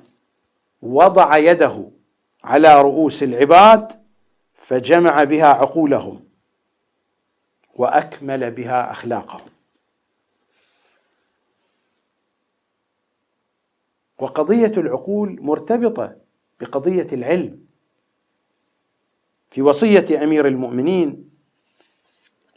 [0.81, 1.83] وضع يده
[2.43, 4.02] على رؤوس العباد
[4.63, 6.23] فجمع بها عقولهم
[7.75, 9.49] وأكمل بها أخلاقهم.
[14.19, 16.15] وقضية العقول مرتبطة
[16.59, 17.59] بقضية العلم.
[19.51, 21.29] في وصية أمير المؤمنين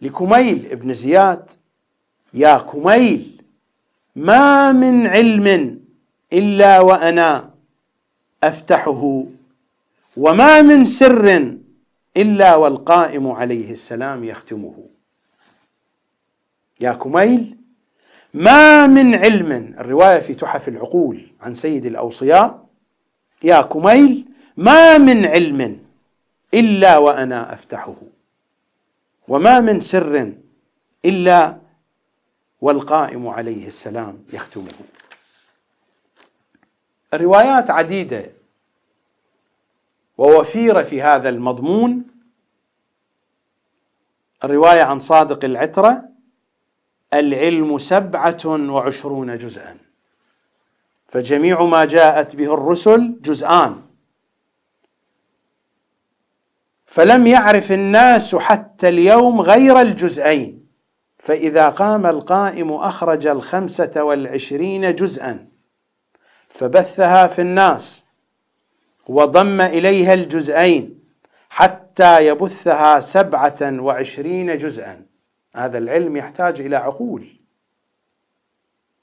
[0.02, 1.50] لكميل ابن زياد
[2.34, 3.42] يا كميل
[4.16, 5.80] ما من علم
[6.32, 7.54] إلا وأنا
[8.42, 9.24] أفتحه
[10.16, 11.56] وما من سر
[12.16, 14.86] إلا والقائم عليه السلام يختمه.
[16.80, 17.56] يا كميل
[18.34, 22.66] ما من علم الرواية في تحف العقول عن سيد الأوصياء.
[23.42, 24.24] يا كميل
[24.56, 25.80] ما من علم
[26.54, 27.96] إلا وأنا أفتحه.
[29.28, 30.32] وما من سر
[31.04, 31.56] إلا
[32.60, 34.72] والقائم عليه السلام يختمه.
[37.14, 38.35] الروايات عديدة.
[40.18, 42.04] ووفيره في هذا المضمون
[44.44, 46.08] الرواية عن صادق العترة
[47.14, 49.78] العلم سبعة وعشرون جزءا.
[51.08, 53.82] فجميع ما جاءت به الرسل جزءان.
[56.86, 60.66] فلم يعرف الناس حتى اليوم غير الجزئين.
[61.18, 65.48] فإذا قام القائم أخرج الخمسة والعشرين جزءا.
[66.48, 68.05] فبثها في الناس.
[69.08, 71.00] وضم إليها الجزئين
[71.50, 75.06] حتى يبثها سبعة وعشرين جزءا.
[75.54, 77.26] هذا العلم يحتاج إلى عقول.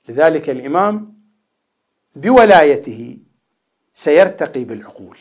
[0.09, 1.13] لذلك الإمام
[2.15, 3.17] بولايته
[3.93, 5.17] سيرتقي بالعقول.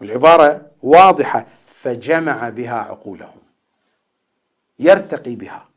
[0.00, 3.40] والعبارة واضحة فجمع بها عقولهم.
[4.78, 5.69] يرتقي بها.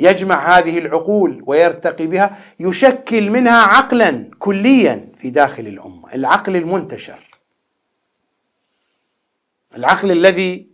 [0.00, 6.14] يجمع هذه العقول ويرتقي بها يشكل منها عقلا كليا في داخل الأمة.
[6.14, 7.28] العقل المنتشر.
[9.76, 10.70] العقل الذي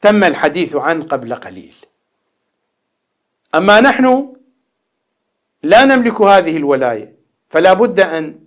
[0.00, 1.76] تم الحديث عنه قبل قليل.
[3.54, 4.34] أما نحن
[5.62, 7.16] لا نملك هذه الولاية
[7.50, 8.40] فلا بد أن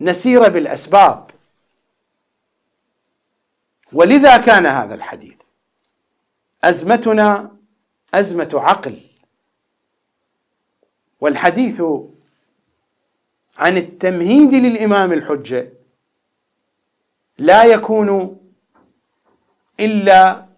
[0.00, 1.30] نسير بالأسباب.
[3.92, 5.42] ولذا كان هذا الحديث؟
[6.64, 7.56] أزمتنا
[8.14, 9.07] أزمة عقل.
[11.20, 11.82] والحديث
[13.58, 15.72] عن التمهيد للإمام الحجة
[17.38, 18.40] لا يكون
[19.80, 20.48] إلا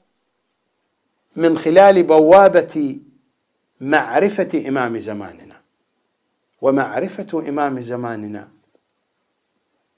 [1.37, 3.01] من خلال بوابة
[3.81, 5.61] معرفة إمام زماننا.
[6.63, 8.49] ومعرفة إمام زماننا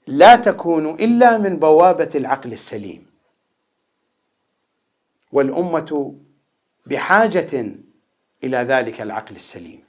[0.07, 3.05] لا تكون إلا من بوابة العقل السليم.
[5.31, 6.15] والأمة
[6.85, 7.75] بحاجة
[8.43, 9.83] إلى ذلك العقل السليم.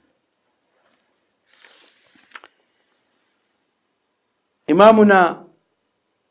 [4.71, 5.47] إمامنا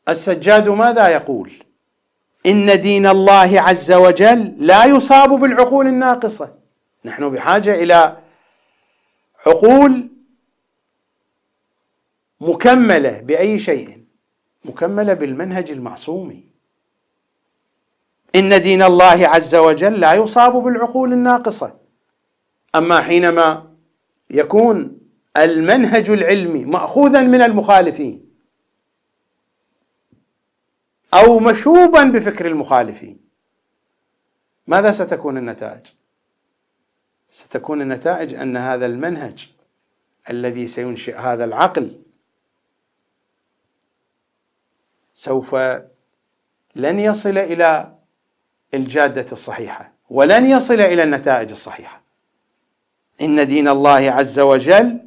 [0.09, 1.51] السجاد ماذا يقول؟
[2.45, 6.55] إن دين الله عز وجل لا يصاب بالعقول الناقصة.
[7.05, 8.17] نحن بحاجة إلى
[9.45, 10.07] عقول
[12.41, 14.03] مكملة بأي شيء
[14.65, 16.43] مكملة بالمنهج المعصومي
[18.35, 21.75] إن دين الله عز وجل لا يصاب بالعقول الناقصة.
[22.75, 23.71] أما حينما
[24.29, 24.97] يكون
[25.37, 28.24] المنهج العلمي ماخوذا من المخالفين
[31.15, 33.19] أو مشوبا بفكر المخالفين.
[34.67, 35.85] ماذا ستكون النتائج؟
[37.31, 39.49] ستكون النتائج أن هذا المنهج
[40.29, 42.01] الذي سينشئ هذا العقل
[45.13, 45.55] سوف
[46.75, 47.95] لن يصل إلى
[48.73, 52.01] الجادة الصحيحة ولن يصل إلى النتائج الصحيحة.
[53.21, 54.99] إن دين الله عز وجل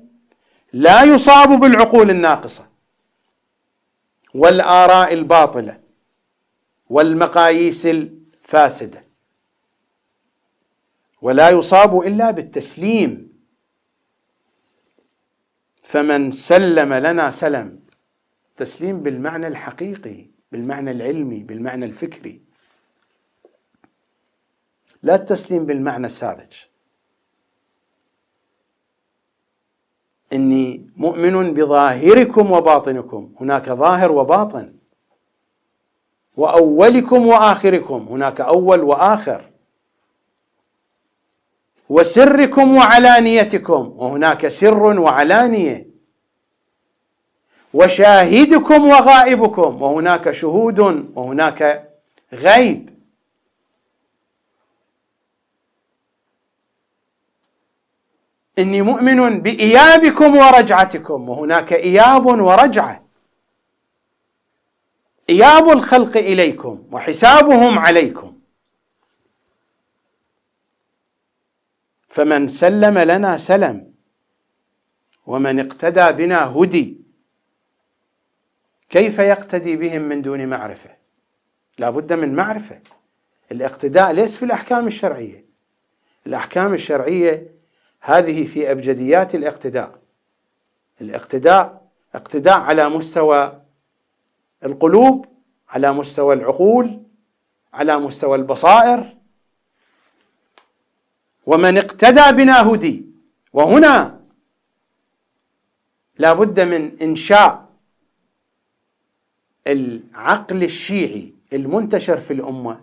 [0.72, 2.68] لا يصاب بالعقول الناقصة
[4.35, 5.88] والآراء الباطلة.
[6.90, 9.05] والمقاييس الفاسدة.
[11.23, 13.39] ولا يصاب إلا بالتسليم.
[15.82, 17.81] فمن سلم لنا سلم.
[18.56, 22.43] تسليم بالمعنى الحقيقي بالمعنى العلمي بالمعنى الفكري.
[25.02, 26.52] لا التسليم بالمعنى الساذج.
[30.32, 33.35] إني مؤمن بظاهركم وباطنكم.
[33.40, 34.77] هناك ظاهر وباطن.
[36.39, 38.06] وأولكم وآخركم.
[38.10, 39.44] هناك أول وآخر.
[41.89, 43.94] وسركم وعلانيتكم.
[43.97, 45.86] وهناك سر وعلانية.
[47.74, 49.82] وشاهدكم وغائبكم.
[49.82, 50.78] وهناك شهود.
[51.15, 51.89] وهناك
[52.32, 52.98] غيب.
[58.59, 61.28] إني مؤمن بإيابكم ورجعتكم.
[61.28, 63.07] وهناك إياب ورجعة.
[65.30, 68.38] إياب الخلق إليكم وحسابهم عليكم.
[72.09, 73.94] فمن سلم لنا سلم
[75.26, 77.00] ومن اقتدى بنا هدي.
[78.90, 80.90] كيف يقتدي بهم من دون معرفة؟
[81.78, 82.80] لا بد من معرفة.
[83.52, 85.44] الاقتداء ليس في الأحكام الشرعية.
[86.26, 87.55] الأحكام الشرعية
[88.00, 89.98] هذه في أبجديات الاقتداء.
[91.00, 93.62] الاقتداء اقتداء على مستوى
[94.64, 95.26] القلوب
[95.68, 97.02] على مستوى العقول
[97.74, 99.16] على مستوى البصائر.
[101.47, 103.06] ومن اقتدى بنا هدي.
[103.52, 104.20] وهنا
[106.18, 107.68] لا بد من إنشاء
[109.66, 112.80] العقل الشيعي المنتشر في الأمة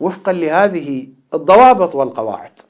[0.00, 2.60] وفقا لهذه الضوابط والقواعد.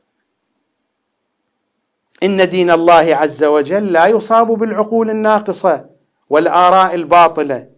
[2.23, 5.91] إن دين الله عز وجل لا يصاب بالعقول الناقصة
[6.31, 7.72] والآراء الباطلة.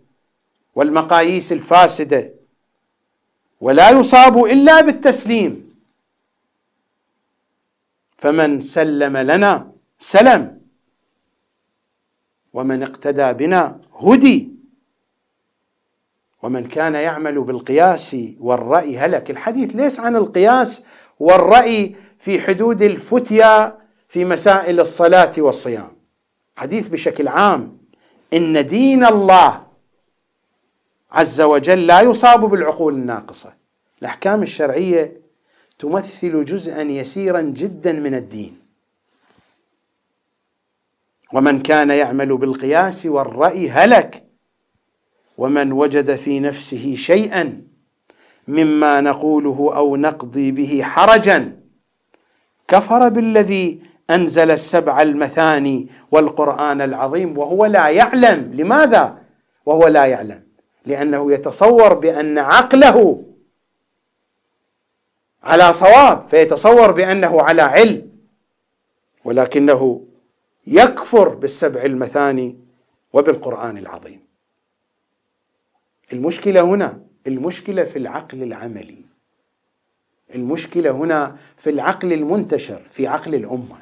[0.75, 2.35] والمقاييس الفاسدة.
[3.61, 5.75] ولا يصاب إلا بالتسليم.
[8.17, 10.61] فمن سلم لنا سلم.
[12.53, 14.49] ومن اقتدى بنا هدي.
[16.43, 18.99] ومن كان يعمل بالقياس والرأي.
[18.99, 19.31] هلك.
[19.31, 20.85] الحديث ليس عن القياس
[21.21, 23.79] والرأي في حدود الفتيا
[24.09, 25.97] في مسائل الصلاة والصيام.
[26.57, 27.79] حديث بشكل عام.
[28.35, 29.64] إن دين الله
[31.15, 33.55] عز وجل لا يصاب بالعقول الناقصة.
[34.03, 35.21] الأحكام الشرعية
[35.79, 38.59] تمثل جزءا يسيرا جدا من الدين.
[41.33, 44.25] ومن كان يعمل بالقياس والرأي هلك.
[45.39, 47.63] ومن وجد في نفسه شيئا
[48.49, 51.61] مما نقوله أو نقضي به حرجا
[52.69, 58.51] كفر بالذي أنزل السبع المثاني والقرآن العظيم وهو لا يعلم.
[58.55, 59.19] لماذا؟
[59.67, 60.54] وهو لا يعلم.
[60.87, 63.25] لأنه يتصور بأن عقله
[65.43, 68.11] على صواب فيتصور بأنه على علم
[69.25, 70.07] ولكنه
[70.67, 72.59] يكفر بالسبع المثاني
[73.13, 74.21] وبالقرآن العظيم.
[76.13, 79.05] المشكلة هنا المشكلة في العقل العملي.
[80.35, 83.81] المشكلة هنا في العقل المنتشر في عقل الأمة.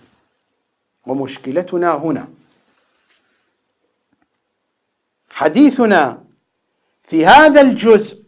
[1.06, 2.28] ومشكلتنا هنا.
[5.30, 6.24] حديثنا
[7.12, 8.24] في هذا الجزء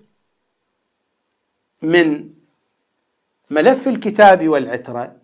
[1.82, 2.31] من
[3.51, 5.16] ملف الكتاب والعترة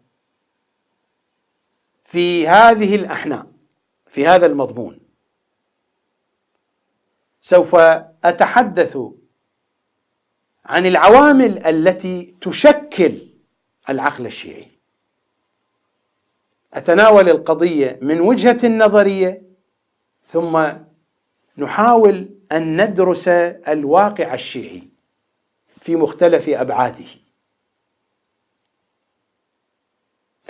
[2.05, 3.47] في هذه الاحناء
[4.07, 5.01] في هذا المضمون
[7.41, 7.75] سوف
[8.25, 8.99] أتحدث
[10.65, 13.29] عن العوامل التي تشكل
[13.89, 14.71] العقل الشيعي.
[16.75, 19.43] أتناول القضية من وجهة نظرية
[20.25, 20.69] ثم
[21.59, 23.29] نحاول أن ندرس
[23.69, 24.89] الواقع الشيعي
[25.81, 27.07] في مختلف أبعاده.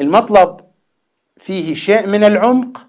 [0.01, 0.71] المطلب
[1.37, 2.87] فيه شيء من العمق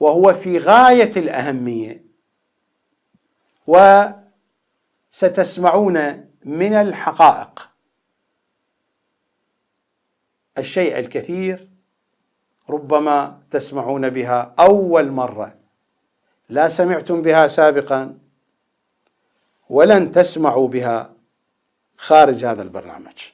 [0.00, 2.04] وهو في غاية الأهمية
[5.12, 7.70] وستسمعون من الحقائق.
[10.58, 11.68] الشيء الكثير
[12.70, 15.65] ربما تسمعون بها أول مرة.
[16.48, 18.18] لا سمعتم بها سابقا
[19.68, 21.14] ولن تسمعوا بها
[21.96, 23.32] خارج هذا البرنامج.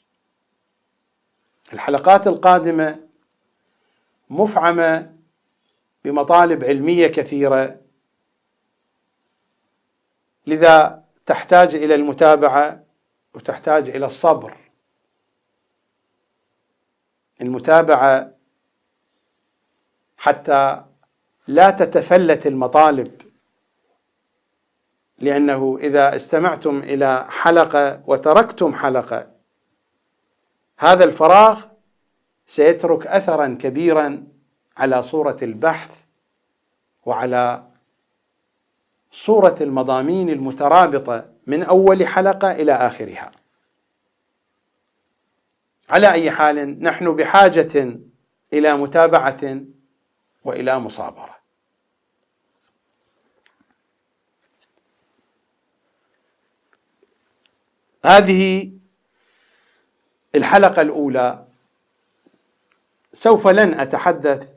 [1.73, 3.01] الحلقات القادمة
[4.31, 5.17] مفعمة
[6.05, 7.81] بمطالب علمية كثيرة
[10.47, 12.85] لذا تحتاج إلى المتابعة
[13.35, 14.57] وتحتاج إلى الصبر.
[17.41, 18.35] المتابعة
[20.17, 20.85] حتى
[21.47, 23.23] لا تتفلت المطالب
[25.19, 29.31] لأنه إذا استمعتم إلى حلقة وتركتم حلقة
[30.79, 31.65] هذا الفراغ
[32.47, 34.27] سيترك اثرا كبيرا
[34.77, 36.05] على صورة البحث
[37.07, 37.65] وعلى
[39.13, 43.31] صورة المضامين المترابطة من أول حلقة إلى آخرها.
[45.89, 47.99] على أي حال نحن بحاجة
[48.53, 49.61] إلى متابعة
[50.45, 51.43] وإلى مصابرة.
[58.05, 58.73] هذه
[60.35, 61.47] الحلقة الأولى
[63.13, 64.57] سوف لن أتحدث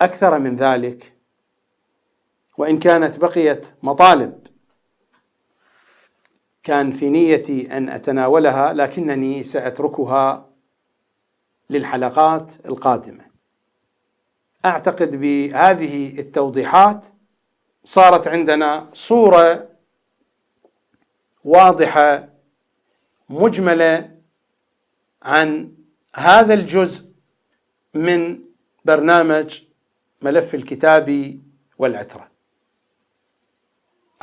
[0.00, 1.14] أكثر من ذلك
[2.58, 4.46] وإن كانت بقيت مطالب
[6.62, 10.48] كان في نيتي أن أتناولها لكنني سأتركها
[11.70, 13.27] للحلقات القادمة
[14.68, 17.04] أعتقد بهذه التوضيحات
[17.84, 19.68] صارت عندنا صورة
[21.44, 22.28] واضحة
[23.28, 24.18] مجملة
[25.22, 25.74] عن
[26.14, 27.08] هذا الجزء
[27.94, 28.38] من
[28.84, 29.62] برنامج
[30.22, 31.38] ملف الكتاب
[31.78, 32.28] والعترة.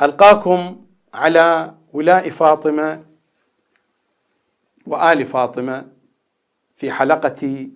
[0.02, 3.04] ألقاكم على ولاء فاطمة
[4.86, 5.88] وآل فاطمة
[6.76, 7.68] في حلقة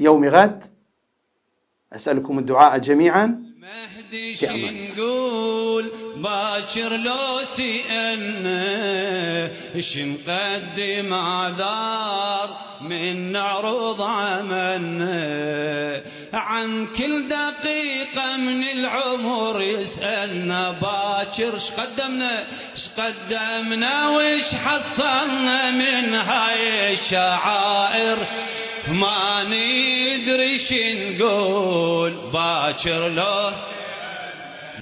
[0.00, 0.71] يوم غد.
[1.96, 3.42] أسألكم الدعاء جميعا.
[3.62, 4.88] مهدي في أمان.
[4.96, 9.02] نقول باكر لو سئلنا
[9.96, 15.12] نقدم اعذار من نعرض عملنا.
[16.32, 22.44] عن كل دقيقة من العمر يسألنا باكر اش قدمنا؟
[22.74, 28.18] اش قدمنا؟ وش حصلنا من هاي الشعائر؟
[28.88, 30.58] ما ندري
[30.94, 33.52] نقول باكر لو.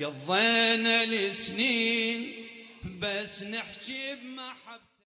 [0.01, 2.33] قضينا السنين
[3.01, 4.90] بس نحكي بمحبة